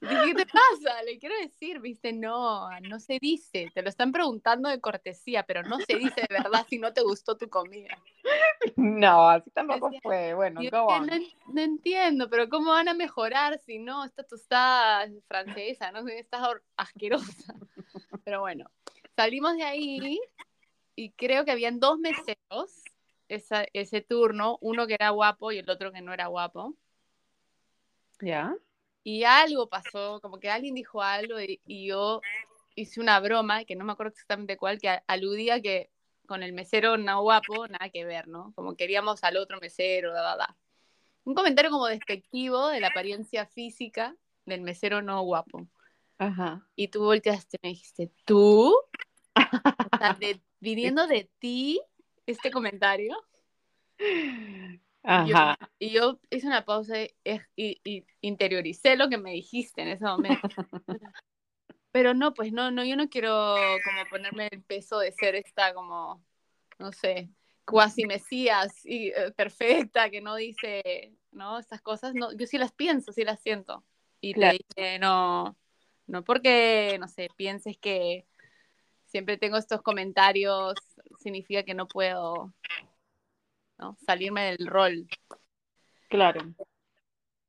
[0.00, 1.02] ¿qué te pasa?
[1.04, 5.62] Le quiero decir, viste, no, no se dice, te lo están preguntando de cortesía, pero
[5.62, 7.96] no se dice de verdad si no te gustó tu comida.
[8.76, 11.06] No, así tampoco fue, bueno, no,
[11.52, 16.42] no, entiendo, pero ¿cómo van a mejorar si no, esta tostada francesa, no estás
[16.76, 17.54] asquerosa?
[18.24, 18.70] Pero bueno,
[19.16, 20.20] salimos de ahí
[20.94, 22.82] y creo que habían dos meseros
[23.28, 26.74] esa, ese turno, uno que era guapo y el otro que no era guapo.
[28.20, 28.54] ¿Ya?
[29.02, 32.20] Y algo pasó, como que alguien dijo algo y, yo
[32.74, 35.90] hice una broma, que no me acuerdo exactamente cuál, que aludía que
[36.26, 38.52] con el mesero no guapo, nada que ver, ¿no?
[38.54, 40.56] Como queríamos al otro mesero, da, da, da.
[41.24, 44.14] Un comentario como despectivo de la apariencia física
[44.46, 45.66] del mesero no guapo.
[46.18, 46.66] Ajá.
[46.76, 48.74] Y tú volteaste y me dijiste, ¿tú?
[50.60, 51.80] viniendo de ti
[52.26, 53.16] este comentario.
[55.02, 55.58] Ajá.
[55.78, 56.94] y yo hice una pausa
[57.56, 60.48] y, interioricé lo que me dijiste en ese momento.
[61.92, 65.74] Pero no, pues no, no, yo no quiero como ponerme el peso de ser esta
[65.74, 66.22] como,
[66.78, 67.30] no sé,
[67.64, 71.58] cuasi mesías y eh, perfecta que no dice, ¿no?
[71.58, 73.84] Estas cosas, no, yo sí las pienso, sí las siento.
[74.20, 75.56] Y te dije, no,
[76.06, 78.26] no porque, no sé, pienses que
[79.06, 80.74] siempre tengo estos comentarios,
[81.18, 82.52] significa que no puedo
[84.06, 85.06] Salirme del rol.
[86.08, 86.40] Claro.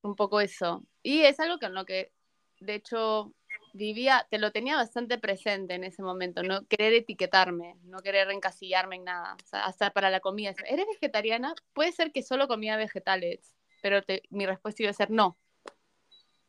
[0.02, 0.84] Un poco eso.
[1.04, 2.12] Y es algo con lo que,
[2.60, 3.34] de hecho,
[3.74, 8.98] vivía, te lo tenía bastante presente en ese momento, no querer etiquetarme, no querer encasillarme
[8.98, 10.54] en nada, hasta para la comida.
[10.66, 11.54] ¿Eres vegetariana?
[11.74, 15.38] Puede ser que solo comía vegetales, pero mi respuesta iba a ser no.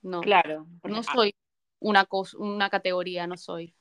[0.02, 0.20] No.
[0.20, 0.66] Claro.
[0.82, 1.34] No soy
[1.78, 3.74] una, cosa, una categoría, no soy.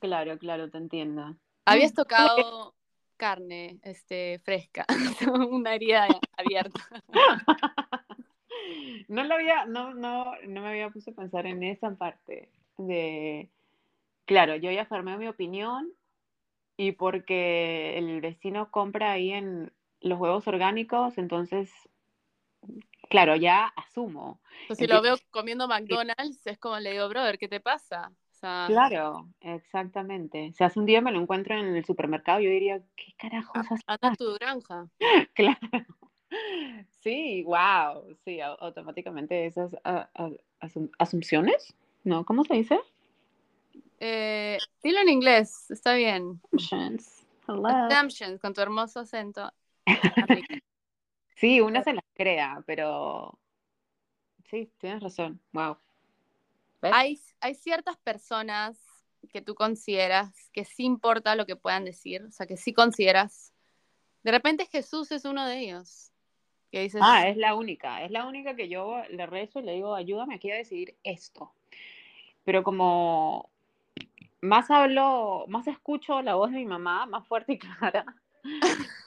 [0.00, 1.36] Claro, claro, te entiendo.
[1.64, 2.74] Habías tocado
[3.22, 4.84] carne este, fresca,
[5.48, 6.80] una herida abierta.
[9.08, 13.50] No lo había, no, no, no me había puesto a pensar en esa parte de,
[14.24, 15.90] claro, yo ya formé mi opinión
[16.76, 21.70] y porque el vecino compra ahí en los huevos orgánicos, entonces,
[23.10, 24.40] claro, ya asumo.
[24.74, 28.12] Si lo veo comiendo McDonald's, es como le digo, brother, ¿qué te pasa?
[28.42, 30.52] Claro, exactamente.
[30.54, 33.80] Sea, hace un día me lo encuentro en el supermercado, yo diría, ¿qué carajos haces?
[33.86, 34.88] Anda tu granja.
[35.34, 35.58] claro.
[37.00, 39.76] Sí, wow, sí, automáticamente esas
[40.98, 41.74] asunciones,
[42.04, 42.24] ¿no?
[42.24, 42.80] ¿Cómo se dice?
[44.00, 46.40] Eh, dilo en inglés, está bien.
[46.44, 47.26] Assumptions.
[47.46, 49.52] Assumptions, con tu hermoso acento.
[51.36, 53.38] sí, una se las crea, pero
[54.44, 55.76] sí, tienes razón, wow.
[56.82, 58.78] Hay, hay ciertas personas
[59.32, 63.52] que tú consideras que sí importa lo que puedan decir, o sea, que sí consideras.
[64.22, 66.10] De repente Jesús es uno de ellos.
[66.70, 69.74] Que dices, ah, es la única, es la única que yo le rezo y le
[69.74, 71.52] digo, ayúdame aquí a decidir esto.
[72.44, 73.50] Pero como
[74.40, 78.06] más hablo, más escucho la voz de mi mamá, más fuerte y clara.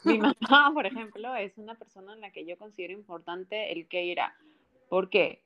[0.03, 4.05] mi mamá, por ejemplo, es una persona en la que yo considero importante el que
[4.05, 4.35] irá.
[4.87, 5.41] ¿Por qué?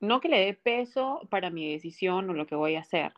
[0.00, 3.12] No que le dé peso para mi decisión o lo que voy a hacer.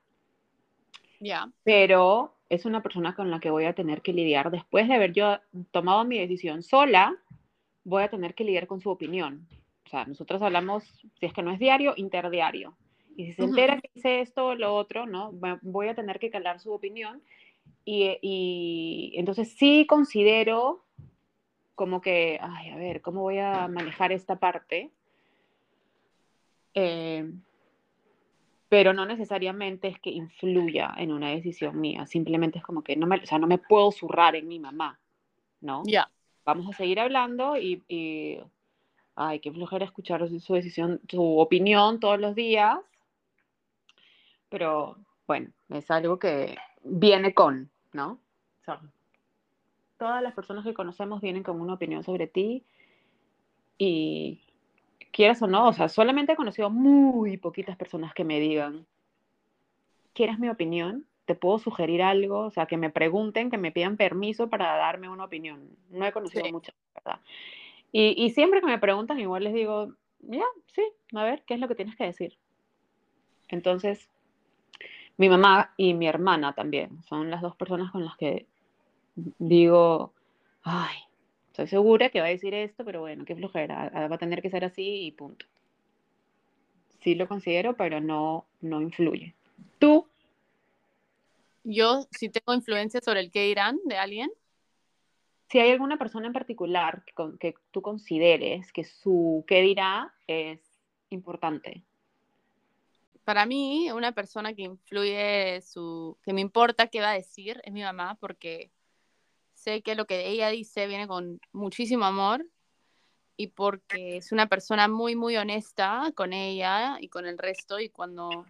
[1.21, 1.51] Ya.
[1.65, 4.51] Pero es una persona con la que voy a tener que lidiar.
[4.51, 5.39] Después de haber yo
[5.71, 7.17] tomado mi decisión sola,
[7.85, 9.47] voy a tener que lidiar con su opinión.
[9.87, 10.85] O sea, nosotros hablamos,
[11.19, 12.77] si es que no es diario, interdiario.
[13.17, 15.33] Y si se entera que hice esto o lo otro, ¿no?
[15.63, 17.23] Voy a tener que calar su opinión.
[17.85, 20.85] Y, y, entonces sí considero
[21.75, 24.91] como que, ay, a ver, ¿cómo voy a manejar esta parte?
[26.81, 27.29] Eh,
[28.69, 33.07] pero no necesariamente es que influya en una decisión mía, simplemente es como que no
[33.07, 35.01] me, o sea, no me puedo zurrar en mi mamá,
[35.61, 35.83] ¿no?
[35.87, 36.09] Ya.
[36.45, 38.39] Vamos a seguir hablando y, y,
[39.17, 42.79] ay, qué flojera escuchar su decisión, su opinión todos los días,
[44.49, 48.21] pero bueno, es algo que viene con, ¿no?
[49.97, 52.63] todas las personas que conocemos vienen con una opinión sobre ti
[53.79, 54.41] y
[55.13, 58.87] quieras o no, o sea, solamente he conocido muy poquitas personas que me digan,
[60.13, 61.07] ¿quieres mi opinión?
[61.25, 62.41] ¿Te puedo sugerir algo?
[62.41, 65.69] O sea, que me pregunten, que me pidan permiso para darme una opinión.
[65.91, 67.21] No he conocido muchas, ¿verdad?
[67.93, 70.45] Y, y, siempre que me preguntan, igual les digo, ya,
[70.75, 70.83] sí,
[71.15, 72.37] a ver, ¿qué es lo que tienes que decir?
[73.49, 74.09] Entonces,
[75.17, 78.47] mi mamá y mi hermana también son las dos personas con las que
[79.39, 80.13] digo,
[80.63, 80.97] ay,
[81.59, 84.51] estoy segura que va a decir esto, pero bueno, qué flojera, va a tener que
[84.51, 85.45] ser así y punto.
[87.01, 89.35] Sí lo considero, pero no, no influye.
[89.81, 90.07] ¿Tú?
[91.65, 94.31] Yo sí tengo influencia sobre el que dirán de alguien.
[95.51, 100.61] Si hay alguna persona en particular que, que tú consideres que su qué dirá es
[101.11, 101.83] importante
[103.29, 107.75] para mí, una persona que influye su, que me importa qué va a decir es
[107.75, 108.71] mi mamá, porque
[109.69, 112.47] sé que lo que ella dice viene con muchísimo amor
[113.37, 117.91] y porque es una persona muy, muy honesta con ella y con el resto y
[117.91, 118.47] cuando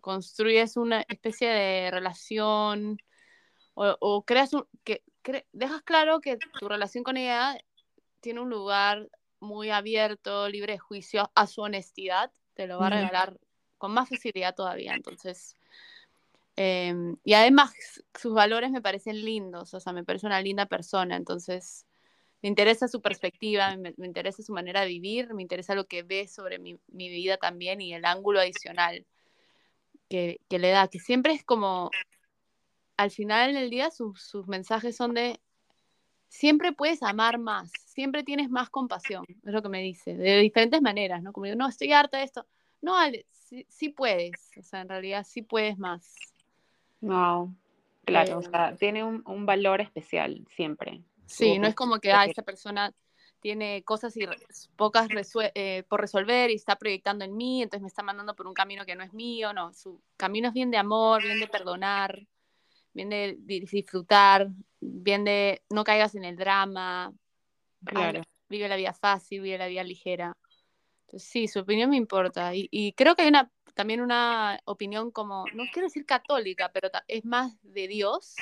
[0.00, 2.98] construyes una especie de relación
[3.74, 5.02] o, creas un, que
[5.52, 7.58] dejas claro que tu relación con ella
[8.20, 9.08] tiene un lugar
[9.40, 13.40] muy abierto, libre de juicio a su honestidad, te lo va a regalar
[13.78, 14.94] con más facilidad todavía.
[14.94, 15.56] Entonces,
[16.60, 17.72] em, y además
[18.18, 21.86] sus valores me parecen lindos, o sea, me parece una linda persona, entonces
[22.42, 26.28] me interesa su perspectiva, me, interesa su manera de vivir, me interesa lo que ve
[26.28, 29.06] sobre mi, vida también y el ángulo adicional
[30.08, 31.90] que, le da, que siempre es como,
[32.96, 35.40] al final del día sus mensajes son de,
[36.30, 40.80] siempre puedes amar más, siempre tienes más compasión, es lo que me dice, de diferentes
[40.80, 41.32] maneras, ¿no?
[41.32, 42.46] Como yo, no, estoy harta de esto.
[42.80, 43.26] No, Ale,
[43.68, 46.14] sí, puedes, o sea, en realidad sí puedes más.
[47.00, 47.54] Wow,
[48.04, 51.02] claro, o sea, tiene un, valor especial siempre.
[51.26, 52.92] Sí, no es como que, ah, esa persona
[53.40, 54.26] tiene cosas y
[54.76, 55.08] pocas
[55.54, 58.84] eh, por resolver y está proyectando en mí, entonces me está mandando por un camino
[58.84, 62.26] que no es mío, no, su camino es bien de amor, bien de perdonar,
[62.92, 64.48] bien de, disfrutar,
[64.80, 67.14] bien de no caigas en el drama,
[67.84, 68.22] claro.
[68.48, 70.36] vive la vida fácil, vive la vida ligera
[71.18, 72.52] sí, su opinión me importa.
[72.54, 77.24] Y, creo que hay una, también una opinión como, no quiero decir católica, pero es
[77.24, 78.36] más de Dios,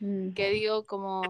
[0.00, 0.32] mm.
[0.32, 1.22] que digo como,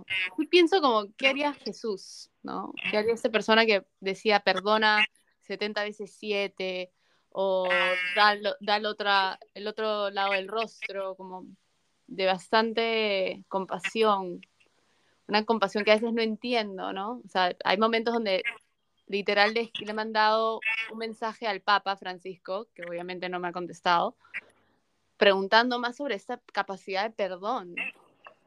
[0.50, 2.30] pienso como, ¿qué haría Jesús?
[2.44, 2.72] ¿no?
[2.90, 5.04] ¿Qué haría esa persona que decía perdona
[5.42, 6.92] 70 veces 7
[7.30, 7.66] o
[8.14, 11.46] da, da el, otra, el otro lado del rostro, como
[12.06, 14.40] de bastante compasión?
[15.26, 17.22] Una compasión que a veces no entiendo, ¿no?
[17.24, 18.42] O sea, hay momentos donde
[19.06, 20.60] literal le, he mandado
[20.92, 24.16] un mensaje al Papa Francisco, que obviamente no me ha contestado,
[25.16, 27.74] preguntando más sobre esta capacidad de perdón,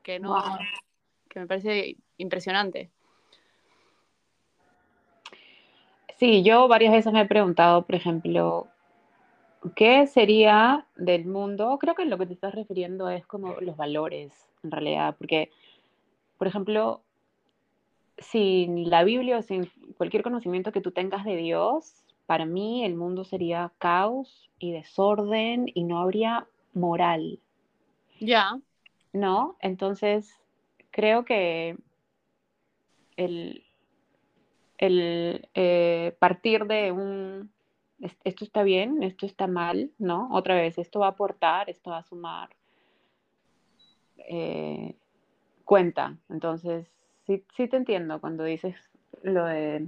[0.04, 0.42] que no,
[1.30, 2.92] que me parece impresionante.
[6.18, 8.68] Sí, yo varias veces me he preguntado, por ejemplo,
[9.76, 11.78] ¿qué sería del mundo?
[11.80, 14.34] Creo que lo que te estás refiriendo es como los valores,
[14.64, 15.52] en realidad, porque,
[16.40, 17.04] por ejemplo,
[18.18, 22.96] sin la Biblia o sin cualquier conocimiento que tú tengas de Dios, para mí el
[22.96, 27.40] mundo sería caos y desorden y no habría moral.
[28.20, 28.60] Ya.
[29.14, 29.56] ¿No?
[29.62, 30.34] Entonces,
[30.92, 31.78] creo que
[33.16, 33.64] el,
[34.78, 37.52] el eh, partir de un,
[38.24, 40.30] esto está bien, esto está mal, ¿no?
[40.32, 42.50] Otra vez, esto va a aportar, esto va a sumar.
[44.18, 44.96] Eh,
[45.66, 46.18] cuenta.
[46.30, 46.97] Entonces,
[47.28, 48.76] sí, sí te entiendo cuando dices
[49.24, 49.88] lo de,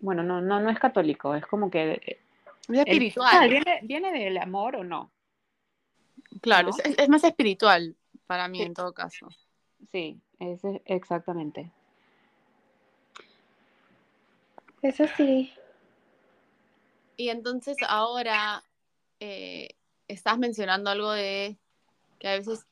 [0.00, 1.92] bueno, no, no, no es católico, es como que...
[1.92, 2.18] Eh,
[2.68, 3.48] es espiritual.
[3.48, 5.10] ¿viene, ¿Viene del amor o no?
[6.40, 7.96] Claro, es, más espiritual
[8.26, 9.28] para mí en todo caso.
[9.90, 11.70] Sí, es exactamente.
[14.80, 15.52] Eso sí.
[17.16, 18.64] Y entonces ahora
[19.20, 19.70] eh,
[20.08, 21.56] estás mencionando algo de
[22.18, 22.66] que a veces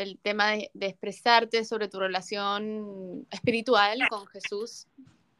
[0.00, 4.86] el tema de, expresarte sobre tu relación espiritual con Jesús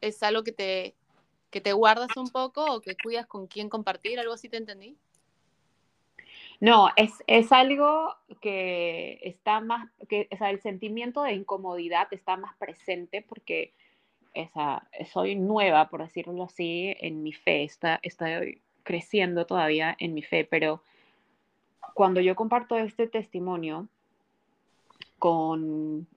[0.01, 0.95] es algo que te,
[1.49, 4.95] que te guardas un poco o que cuidas con quién compartir, algo así te entendí.
[6.59, 12.55] No, es, algo que está más, que o sea, el sentimiento de incomodidad está más
[12.57, 13.73] presente porque
[14.35, 20.21] esa, soy nueva, por decirlo así, en mi fe, está, estoy creciendo todavía en mi
[20.21, 20.83] fe, pero
[21.95, 23.87] cuando yo comparto este testimonio
[25.21, 26.07] con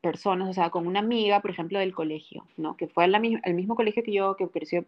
[0.00, 2.78] personas, o sea, con una amiga, por ejemplo, del colegio, ¿no?
[2.78, 4.86] Que fue al mismo colegio que yo, que creció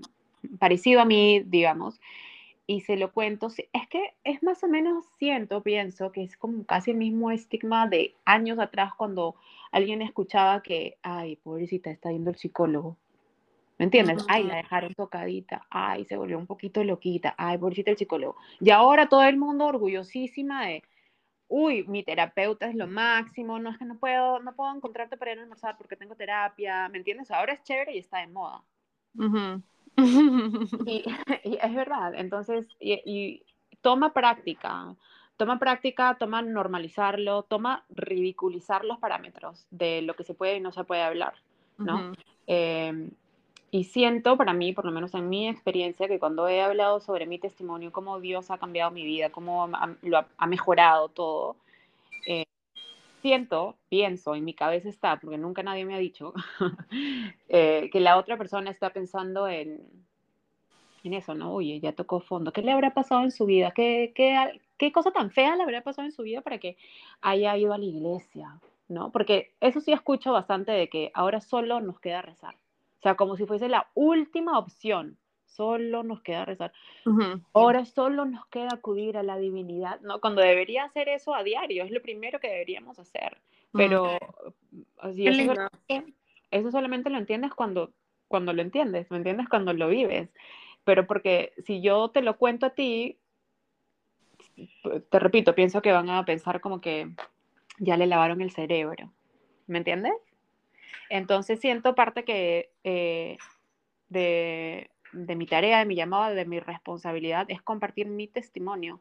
[0.58, 2.00] parecido a mí, digamos,
[2.66, 6.64] y se lo cuento, es que es más o menos, siento, pienso, que es como
[6.64, 9.34] casi el mismo estigma de años atrás cuando
[9.72, 12.96] alguien escuchaba que, ay, pobrecita, está yendo el psicólogo.
[13.78, 14.24] ¿Me entiendes?
[14.26, 18.36] Ay, la dejaron tocadita, ay, se volvió un poquito loquita, ay, pobrecita el psicólogo.
[18.58, 20.82] Y ahora todo el mundo orgullosísima de,
[21.48, 25.32] uy, mi terapeuta es lo máximo, no es que no puedo, no puedo encontrarte para
[25.32, 27.30] ir a almorzar porque tengo terapia, ¿me entiendes?
[27.30, 28.62] Ahora es chévere y está de moda.
[30.86, 31.04] y,
[31.62, 33.42] es verdad, entonces, y,
[33.80, 34.94] toma práctica,
[35.36, 40.72] toma práctica, toma normalizarlo, toma ridiculizar los parámetros de lo que se puede y no
[40.72, 41.34] se puede hablar,
[41.78, 42.12] ¿no?
[43.70, 47.26] Y siento para mí, por lo menos en mi experiencia, que cuando he hablado sobre
[47.26, 49.68] mi testimonio, cómo Dios ha cambiado mi vida, cómo
[50.02, 51.56] lo ha, mejorado todo,
[52.26, 52.44] eh,
[53.22, 56.32] siento, pienso, en mi cabeza está, porque nunca nadie me ha dicho,
[57.48, 59.80] eh, que la otra persona está pensando en,
[61.02, 61.52] en eso, ¿no?
[61.52, 62.52] Oye, ya tocó fondo.
[62.52, 63.72] ¿Qué le habrá pasado en su vida?
[63.72, 66.76] ¿Qué, qué, qué cosa tan fea le habrá pasado en su vida para que
[67.20, 68.60] haya ido a la iglesia?
[68.88, 69.10] ¿No?
[69.10, 72.54] Porque eso sí escucho bastante de que ahora solo nos queda rezar.
[73.06, 75.16] Sea, como si fuese la última opción.
[75.44, 76.72] Solo nos queda rezar.
[77.52, 80.20] Ahora solo nos queda acudir a la divinidad, ¿no?
[80.20, 83.40] Cuando debería hacer eso a diario, es lo primero que deberíamos hacer.
[83.72, 84.18] Pero
[86.50, 87.92] eso, solamente lo entiendes cuando,
[88.26, 89.48] cuando lo entiendes, ¿me entiendes?
[89.48, 90.28] Cuando lo vives.
[90.82, 93.20] Pero porque si yo te lo cuento a ti,
[95.10, 97.08] te repito, pienso que van a pensar como que
[97.78, 99.12] ya le lavaron el cerebro.
[99.68, 100.14] ¿Me entiendes?
[101.08, 103.38] Entonces siento parte que eh,
[104.08, 109.00] de, mi tarea, de mi llamada, de mi responsabilidad es compartir mi testimonio,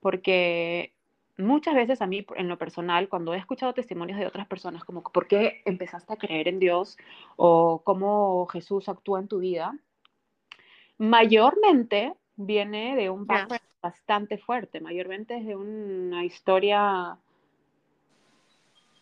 [0.00, 0.92] porque
[1.36, 5.02] muchas veces a mí en lo personal, cuando he escuchado testimonios de otras personas, como
[5.02, 6.96] por qué empezaste a creer en Dios
[7.36, 9.76] o cómo Jesús actúa en tu vida,
[10.98, 13.48] mayormente viene de un yeah.
[13.82, 17.18] bastante fuerte, mayormente es de una historia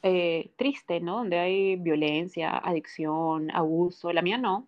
[0.02, 1.18] eh, triste, ¿no?
[1.18, 4.12] Donde hay violencia, adicción, abuso.
[4.12, 4.66] La mía no.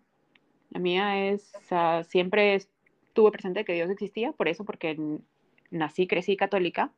[0.71, 4.97] La mía es, sea, siempre estuve presente que Dios existía, por eso, porque
[5.71, 6.91] nací, crecí católica.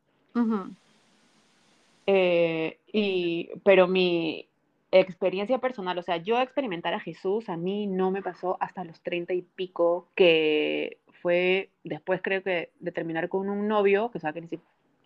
[2.06, 4.48] Eh, y, pero mi
[4.92, 9.02] experiencia personal, o sea, yo experimentar a Jesús, a mí no me pasó hasta los
[9.02, 14.22] treinta y pico, que fue después creo que de terminar con un novio, que o
[14.22, 14.42] sea, que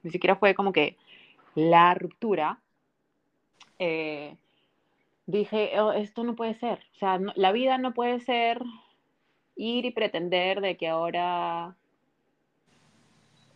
[0.04, 0.98] ni siquiera fue como que
[1.56, 2.60] la ruptura,
[3.84, 4.38] eh,
[5.26, 6.80] dije, oh, esto no puede ser.
[6.94, 8.62] O sea, la vida no puede ser
[9.56, 11.76] ir y pretender de que ahora,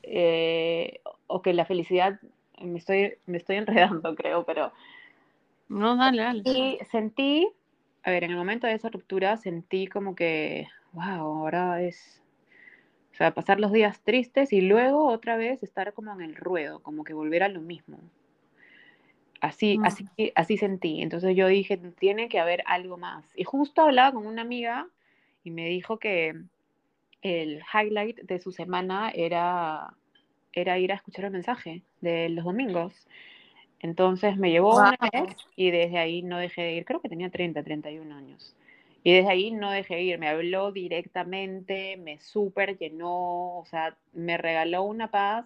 [0.01, 2.19] eh, o que la felicidad,
[2.59, 4.73] me estoy, me estoy enredando, creo, pero...
[5.69, 6.41] No, dale, dale.
[6.45, 7.47] Y sentí,
[8.01, 12.23] a ver, en el momento de esa ruptura sentí como que, wow, ahora es,
[13.13, 16.81] o sea, pasar los días tristes y luego otra vez estar como en el ruedo,
[16.81, 17.99] como que volver a lo mismo.
[19.45, 19.85] Así, mm.
[19.85, 21.01] así, así sentí.
[21.01, 23.25] Entonces yo dije, tiene que haber algo más.
[23.35, 24.87] Y justo hablaba con una amiga
[25.43, 26.33] y me dijo que
[27.21, 29.93] el highlight de su semana era,
[30.51, 33.07] era ir a escuchar el mensaje de los domingos.
[33.79, 36.85] Entonces me llevó una vez y desde ahí no dejé de ir.
[36.85, 38.55] Creo que tenía 30, 31 años.
[39.03, 40.17] Y desde ahí no dejé de ir.
[40.17, 45.45] Me habló directamente, me súper llenó, o sea, me regaló una paz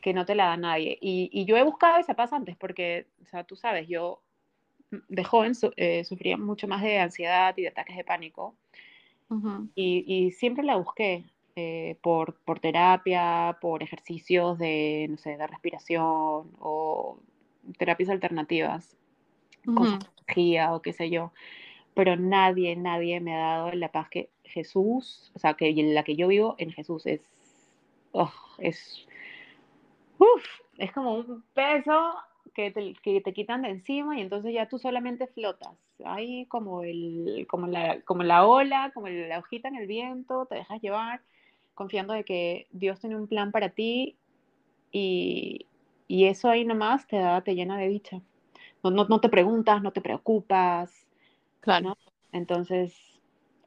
[0.00, 0.98] que no te la da nadie.
[1.00, 4.20] Y, yo he buscado esa paz antes porque, o sea, tú sabes, yo
[4.90, 8.54] de joven eh, sufría mucho más de ansiedad y de ataques de pánico.
[9.74, 11.24] y, siempre la busqué
[11.56, 17.18] eh, por, por, terapia, por ejercicios de, no sé, de respiración o
[17.78, 18.96] terapias alternativas,
[19.64, 21.32] con psicología o qué sé yo.
[21.94, 26.14] Pero nadie, nadie me ha dado la paz que Jesús, o sea, que la que
[26.16, 27.20] yo vivo en Jesús es,
[28.12, 29.06] oh, es,
[30.18, 30.44] uf,
[30.78, 32.14] es como un peso
[32.54, 35.74] que te, que te, quitan de encima y entonces ya tú solamente flotas.
[36.04, 40.56] Ahí como, el, como, la, como la ola, como la hojita en el viento, te
[40.56, 41.20] dejas llevar
[41.74, 44.16] confiando de que Dios tiene un plan para ti
[44.90, 45.66] y,
[46.08, 48.22] y eso ahí nomás te da, te llena de dicha.
[48.82, 51.06] No, no, no te preguntas, no te preocupas.
[51.60, 51.98] Claro.
[52.32, 53.15] Entonces,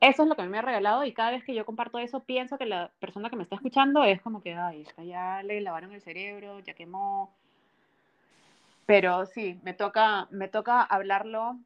[0.02, 2.00] eso es lo que a mí me ha regalado y cada vez que yo comparto
[2.00, 5.62] eso, pienso que la persona que me está escuchando es como que, ay, ya le
[5.62, 7.34] lavaron el cerebro, ya quemó,
[8.89, 11.60] pero sí, me toca, me toca hablarlo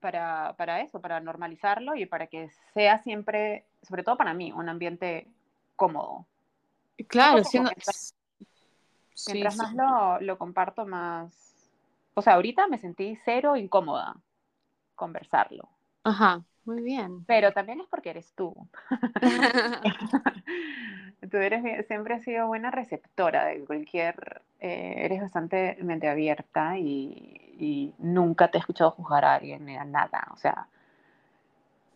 [0.00, 4.68] para, para eso, para normalizarlo y para que sea siempre, sobre todo para mí, un
[4.68, 5.28] ambiente
[5.74, 6.26] cómodo.
[7.08, 7.70] Claro, siendo...
[7.70, 11.70] Mientras, más Lo, lo comparto, más...
[12.12, 14.16] O sea, ahorita me sentí cero incómoda
[14.94, 15.70] conversarlo.
[16.04, 17.24] Ajá, muy bien.
[17.24, 18.54] Pero también es porque eres tú.
[21.30, 27.38] tú eres, siempre has sido buena receptora de cualquier, eh, eres bastante mente abierta y,
[27.98, 30.26] nunca te he escuchado juzgar a alguien ni a nada.
[30.32, 30.66] O sea,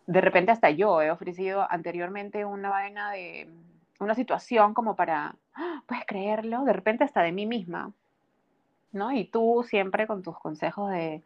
[0.05, 3.49] de repente hasta yo he ofrecido anteriormente una vaina de
[3.99, 5.81] una situación como para, ¡Ah!
[5.85, 7.91] puedes creerlo, de repente hasta de mí misma,
[8.93, 9.11] ¿no?
[9.11, 11.21] Y tú siempre con tus consejos de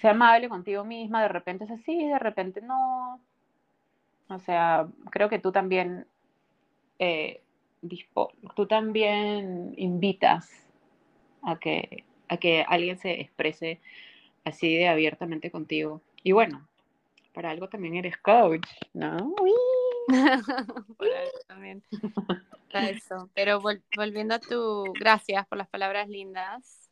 [0.00, 3.20] ser amable contigo misma, de repente es así, de repente no.
[4.28, 6.06] O sea, creo que tú también
[6.98, 7.42] eh,
[8.54, 10.50] tú también invitas
[11.42, 13.80] a que, a que alguien se exprese
[14.44, 16.02] así de abiertamente contigo.
[16.22, 16.66] Y bueno,
[17.32, 19.34] para algo también eres coach, ¿no?
[20.98, 21.82] para eso también.
[22.72, 23.30] eso.
[23.34, 26.90] Pero volviendo a tu, gracias por las palabras lindas,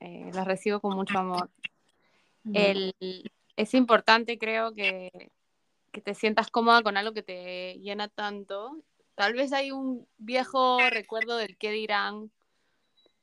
[0.00, 1.50] eh, las recibo con mucho amor.
[2.52, 2.94] El,
[3.56, 5.10] es importante, creo, que,
[5.92, 8.82] que te sientas cómoda con algo que te llena tanto
[9.16, 12.30] Tal vez hay un viejo recuerdo del qué dirán,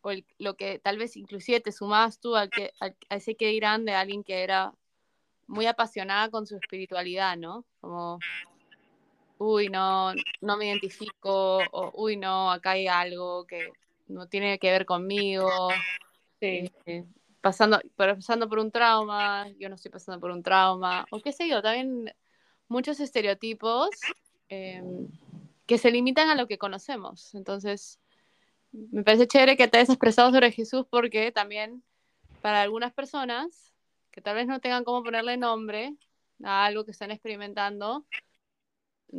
[0.01, 3.85] o lo que tal vez inclusive te sumabas tú al que, a ese qué dirán
[3.85, 4.73] de alguien que era
[5.45, 7.63] muy apasionada con su espiritualidad, ¿no?
[7.79, 8.17] Como,
[9.37, 13.71] uy, no, no me identifico, o uy, no, acá hay algo que
[14.07, 15.69] no tiene que ver conmigo.
[16.39, 16.71] Sí.
[16.87, 17.05] Eh,
[17.43, 21.49] pasando, pasando por un trauma, yo no estoy pasando por un trauma, o qué sé
[21.49, 22.09] yo, también
[22.69, 23.89] muchos estereotipos
[24.47, 25.09] em,
[25.65, 27.35] que se limitan a lo que conocemos.
[27.35, 27.99] Entonces,
[28.71, 31.83] me parece chévere que te hayas expresado sobre Jesús porque también
[32.41, 33.73] para algunas personas
[34.09, 35.97] que tal vez no tengan cómo ponerle nombre
[36.45, 38.05] a algo que están experimentando,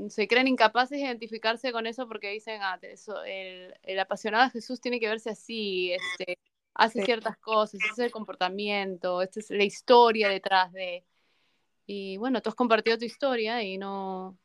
[0.09, 2.81] se creen incapaces de identificarse con eso porque dicen, ah,
[3.27, 6.39] el, el, apasionado Jesús tiene que verse así, este,
[6.75, 11.05] hace ciertas cosas, ese es el comportamiento, esta es la historia detrás de...
[11.87, 14.39] Y bueno, tú has compartido tu historia y no,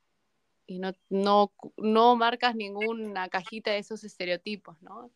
[0.68, 5.10] y no, no, no marcas ninguna cajita de esos estereotipos, ¿no?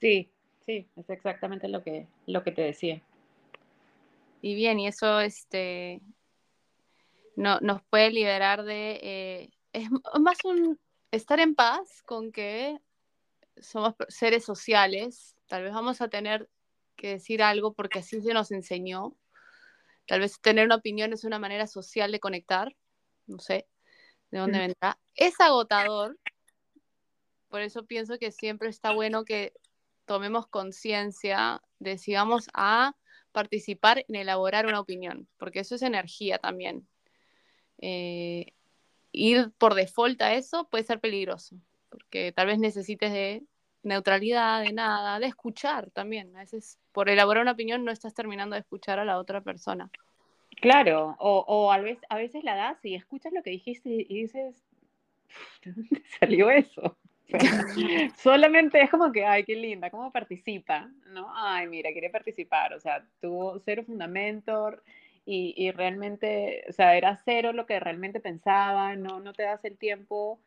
[0.00, 0.30] Sí,
[0.66, 3.00] sí, es exactamente lo que, lo que te decía.
[4.42, 6.00] Y bien, y eso este,
[7.36, 9.00] no, nos puede liberar de...
[9.02, 9.88] Eh, es
[10.20, 10.78] más un
[11.10, 12.78] estar en paz con que
[13.60, 16.48] somos seres sociales, tal vez vamos a tener
[16.94, 19.16] que decir algo porque así se nos enseñó,
[20.06, 22.76] tal vez tener una opinión es una manera social de conectar,
[23.26, 23.66] no sé,
[24.30, 26.18] de dónde vendrá, es agotador.
[27.48, 29.54] Por eso pienso que siempre está bueno que
[30.04, 32.94] tomemos conciencia de si vamos a
[33.32, 36.86] participar en elaborar una opinión, porque eso es energía también.
[37.78, 38.52] Eh,
[39.12, 41.56] ir por default a eso puede ser peligroso,
[41.88, 43.44] porque tal vez necesites de
[43.88, 46.34] neutralidad, de nada, de escuchar también.
[46.36, 49.90] A veces por elaborar una opinión no estás terminando de escuchar a la otra persona.
[50.60, 54.22] Claro, o, o a, veces, a veces la das y escuchas lo que dijiste y
[54.22, 54.64] dices,
[55.64, 56.96] ¿de dónde salió eso?
[58.16, 61.30] solamente es como que, ay, qué linda, cómo participa, ¿no?
[61.34, 64.70] Ay, mira, quiere participar, o sea, tuvo cero fundamento
[65.26, 69.62] y, y realmente, o sea, era cero lo que realmente pensaba, no, no te das
[69.64, 70.40] el tiempo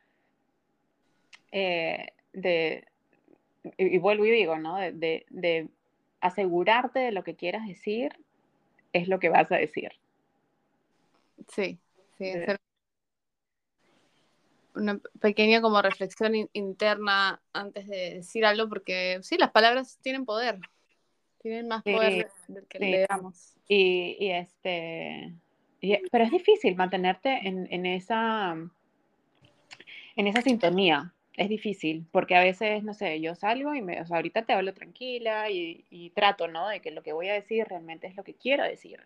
[1.51, 2.85] eh, de,
[3.77, 4.77] y, vuelvo y digo, ¿no?
[4.77, 5.69] De, de, de
[6.19, 8.17] asegurarte de lo que quieras decir
[8.93, 9.91] es lo que vas a decir.
[11.47, 11.79] Sí,
[12.17, 12.33] sí,
[14.75, 20.59] una pequeña como reflexión interna antes de decir algo, porque sí, las palabras tienen poder,
[21.41, 23.55] tienen más poder del que le damos.
[23.67, 25.33] Y, y, este,
[26.11, 28.55] pero es difícil mantenerte en, en, esa,
[30.15, 31.13] en esa sintonía.
[31.37, 34.53] Es difícil, porque a veces, no sé, yo salgo y me, o sea, ahorita te
[34.53, 36.67] hablo tranquila y, trato, ¿no?
[36.67, 38.99] De que lo que voy a decir realmente es lo que quiero decir.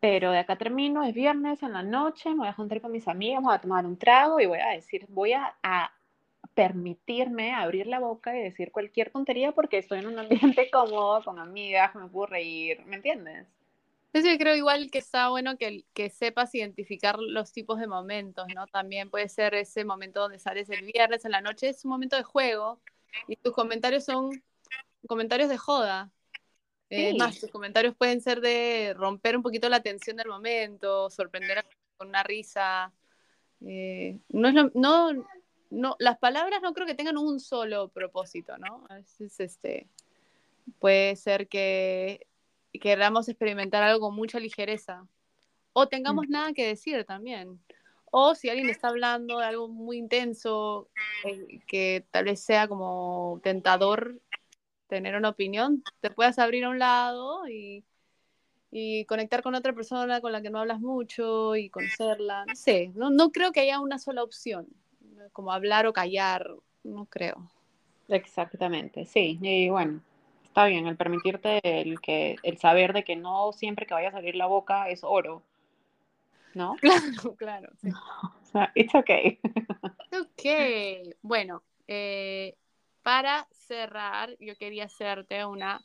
[0.00, 3.08] Pero de acá termino, es viernes en la noche, me voy a juntar con mis
[3.08, 5.92] amigos, voy a tomar un trago y voy a decir, voy a, a
[6.54, 11.40] permitirme abrir la boca y decir cualquier tontería porque estoy en un ambiente cómodo, con
[11.40, 13.46] amigas, me puedo reír, ¿me entiendes?
[14.14, 18.66] Yo creo igual que está bueno que, que sepas identificar los tipos de momentos, ¿no?
[18.66, 22.16] También puede ser ese momento donde sales el viernes en la noche, es un momento
[22.16, 22.80] de juego
[23.26, 24.30] y tus comentarios son
[25.06, 26.10] comentarios de joda.
[26.90, 31.64] Eh, más, tus comentarios pueden ser de romper un poquito la tensión del momento, sorprender
[31.96, 32.92] con una risa.
[33.60, 35.12] Eh, no, es lo, no,
[35.70, 38.86] no, las palabras no creo que tengan un solo propósito, ¿no?
[38.88, 39.86] A veces este,
[40.78, 42.26] puede ser que
[42.78, 45.06] queramos experimentar algo con mucha ligereza
[45.72, 47.60] o tengamos nada que decir también.
[48.10, 50.88] O si alguien está hablando de algo muy intenso,
[51.24, 54.18] eh, que tal vez sea como tentador
[54.88, 57.84] tener una opinión, te puedas abrir a un lado y,
[58.70, 62.46] y, conectar con otra persona con la que no hablas mucho y conocerla.
[62.46, 64.66] No sé, no, no creo que haya una sola opción
[65.32, 66.50] como hablar o callar,
[66.84, 67.50] no creo.
[68.08, 70.00] Exactamente, sí, y bueno,
[70.58, 74.12] está bien, el permitirte el que, el saber de que no siempre que vaya a
[74.12, 75.44] salir la boca es oro,
[76.54, 76.74] ¿no?
[76.80, 77.68] Claro, claro.
[77.80, 77.90] Sí.
[78.42, 79.38] o sea, it's okay.
[80.20, 82.56] ok, bueno, eh,
[83.04, 85.80] para cerrar, yo quería hacerte una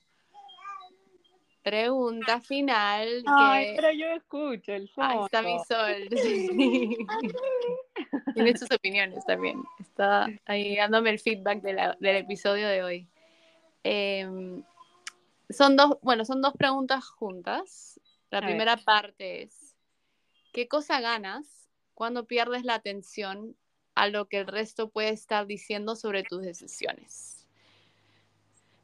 [1.62, 3.24] pregunta final.
[3.28, 5.12] Ay, pero yo escucho el fondo.
[5.12, 6.10] Ahí está mi sol.
[8.34, 9.62] Tiene sus opiniones también.
[9.80, 13.08] Está ahí dándome el feedback del episodio de hoy.
[13.84, 14.64] Em,
[15.50, 18.00] son dos, bueno, son dos preguntas juntas.
[18.32, 19.76] La primera parte es,
[20.54, 23.56] ¿qué cosa ganas cuando pierdes la atención
[23.94, 27.48] a lo que el resto puede estar diciendo sobre tus decisiones?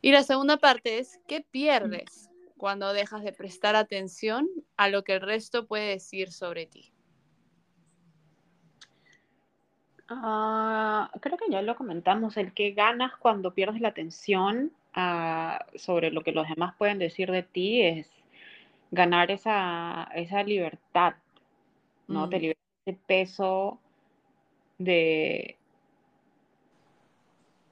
[0.02, 4.48] Y la segunda parte es, ¿qué pierdes cuando dejas de prestar atención
[4.78, 6.94] a lo que el resto puede decir sobre ti?
[10.10, 14.72] Uh, creo que ya lo comentamos, el que ganas cuando pierdes la atención
[15.76, 18.12] sobre lo que los demás pueden decir de ti es
[18.92, 21.14] ganar esa, esa libertad,
[22.08, 22.28] ¿no?
[22.28, 22.30] Mm.
[22.30, 23.80] Te liberas ese peso
[24.78, 25.58] de,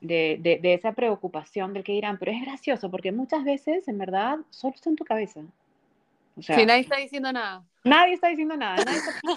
[0.02, 3.98] de, de, de, esa preocupación del que dirán, pero es gracioso porque muchas veces, en
[3.98, 5.42] verdad, solo está en tu cabeza.
[6.38, 7.66] O sea, nadie está diciendo nada.
[7.84, 8.78] Nadie está diciendo nada.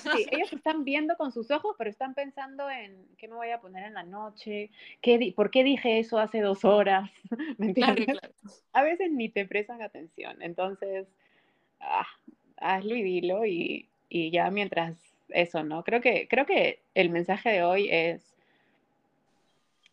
[0.02, 3.60] sí, ellos están viendo con sus ojos, pero están pensando en qué me voy a
[3.60, 4.70] poner en la noche,
[5.00, 7.10] qué por qué dije eso hace dos horas.
[7.58, 8.18] ¿Me entiendes?
[8.72, 10.42] A veces ni te prestan atención.
[10.42, 11.06] Entonces,
[11.80, 12.06] ah,
[12.58, 14.96] hazlo y dilo y, y ya mientras
[15.30, 15.84] eso, ¿no?
[15.84, 18.34] Creo que, creo que el mensaje de hoy es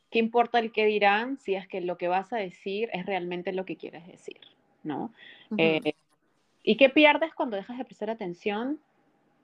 [0.09, 3.53] ¿qué importa el qué dirán si es que lo que vas a decir es realmente
[3.53, 4.39] lo que quieres decir?
[4.83, 5.11] ¿no?
[5.57, 5.93] eh,
[6.67, 8.77] ¿Y qué pierdes cuando dejas de prestar atención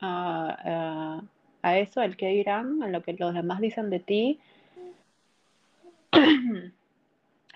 [0.01, 1.21] a,
[1.61, 4.41] a, eso, al qué dirán, a lo que los demás dicen de ti?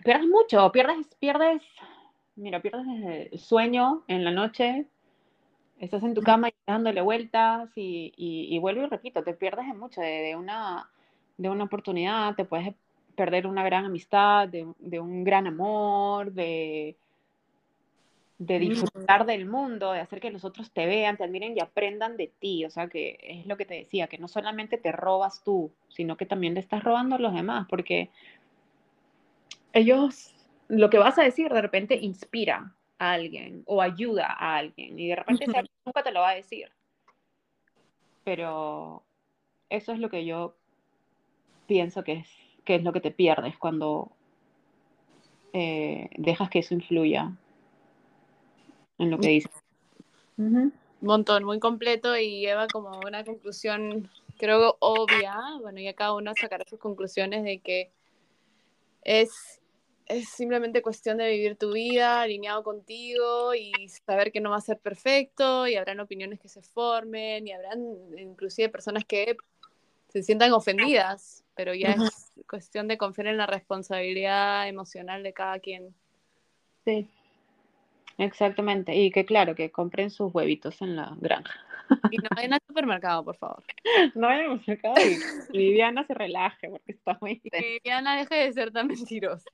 [0.05, 1.61] pierdes mucho, pierdes, pierdes,
[2.37, 2.85] mira, pierdes
[3.33, 4.85] el sueño en la noche,
[5.79, 9.65] estás en tu cama y dándole vueltas y, y, y, vuelvo y repito, te pierdes
[9.65, 10.89] en mucho de, de, una,
[11.35, 12.73] de una oportunidad, te puedes
[13.17, 16.95] perder una gran amistad, de, de un gran amor, de,
[18.39, 22.17] de disfrutar del mundo, de hacer que los otros te vean, te admiren y aprendan
[22.17, 22.65] de ti.
[22.65, 26.17] O sea, que es lo que te decía, que no solamente te robas tú, sino
[26.17, 28.09] que también le estás robando a los demás, porque
[29.73, 30.35] ellos,
[30.67, 35.07] lo que vas a decir de repente inspira a alguien o ayuda a alguien y
[35.07, 35.45] de repente
[35.85, 36.69] nunca te lo va a decir.
[38.23, 39.03] Pero
[39.69, 40.55] eso es lo que yo
[41.65, 42.29] pienso que es,
[42.65, 44.11] que es lo que te pierdes cuando
[45.53, 47.31] eh, dejas que eso influya
[48.97, 49.49] en lo que dice.
[50.37, 55.35] Un montón, muy completo y lleva como una conclusión, creo, obvia.
[55.61, 57.91] Bueno, ya cada uno sacará sus conclusiones de que
[59.03, 59.61] es,
[60.07, 63.71] es simplemente cuestión de vivir tu vida alineado contigo y
[64.05, 67.83] saber que no va a ser perfecto y habrán opiniones que se formen y habrán
[68.17, 69.37] inclusive personas que
[70.09, 75.59] se sientan ofendidas, pero ya es cuestión de confiar en la responsabilidad emocional de cada
[75.59, 75.93] quien.
[76.85, 77.09] Sí.
[78.17, 81.53] Exactamente, y que claro, que compren sus huevitos en la granja.
[82.11, 83.63] Y no vayan al supermercado, por favor.
[84.15, 88.71] No vayan al supermercado y Viviana se relaje porque está muy Viviana deje de ser
[88.71, 89.45] tan mentirosa.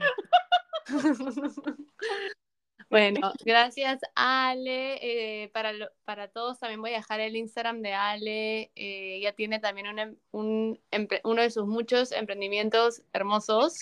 [2.90, 5.00] Bueno, gracias Ale.
[5.02, 5.72] Eh, para,
[6.06, 8.62] para todos también voy a dejar el Instagram de Ale.
[8.76, 10.80] Eh, ella tiene también un,
[11.24, 13.80] uno de sus muchos emprendimientos hermosos.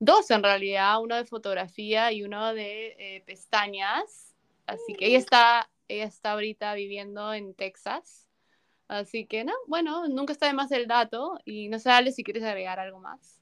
[0.00, 4.34] Dos en realidad, uno de fotografía y uno de eh, pestañas.
[4.66, 8.28] Así que ella está, ella está ahorita viviendo en Texas.
[8.86, 11.38] Así que no, bueno, nunca está de más el dato.
[11.44, 13.40] Y no sé, Ale, si quieres agregar algo más.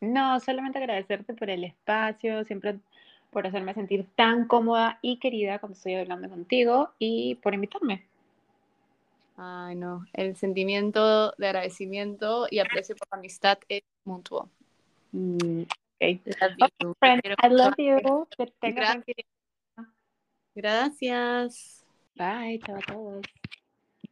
[0.00, 2.80] No, solamente agradecerte por el espacio, siempre
[3.30, 8.04] por hacerme sentir tan cómoda y querida cuando estoy hablando contigo y por invitarme.
[9.36, 14.50] Ay, no, el sentimiento de agradecimiento y aprecio por la amistad es mutuo.
[15.12, 15.62] Mm,
[16.02, 16.20] okay.
[16.58, 18.26] Love friend, I love you.
[18.62, 19.16] Gracias.
[20.54, 21.84] Gracias.
[22.16, 23.22] Bye, chao a todos.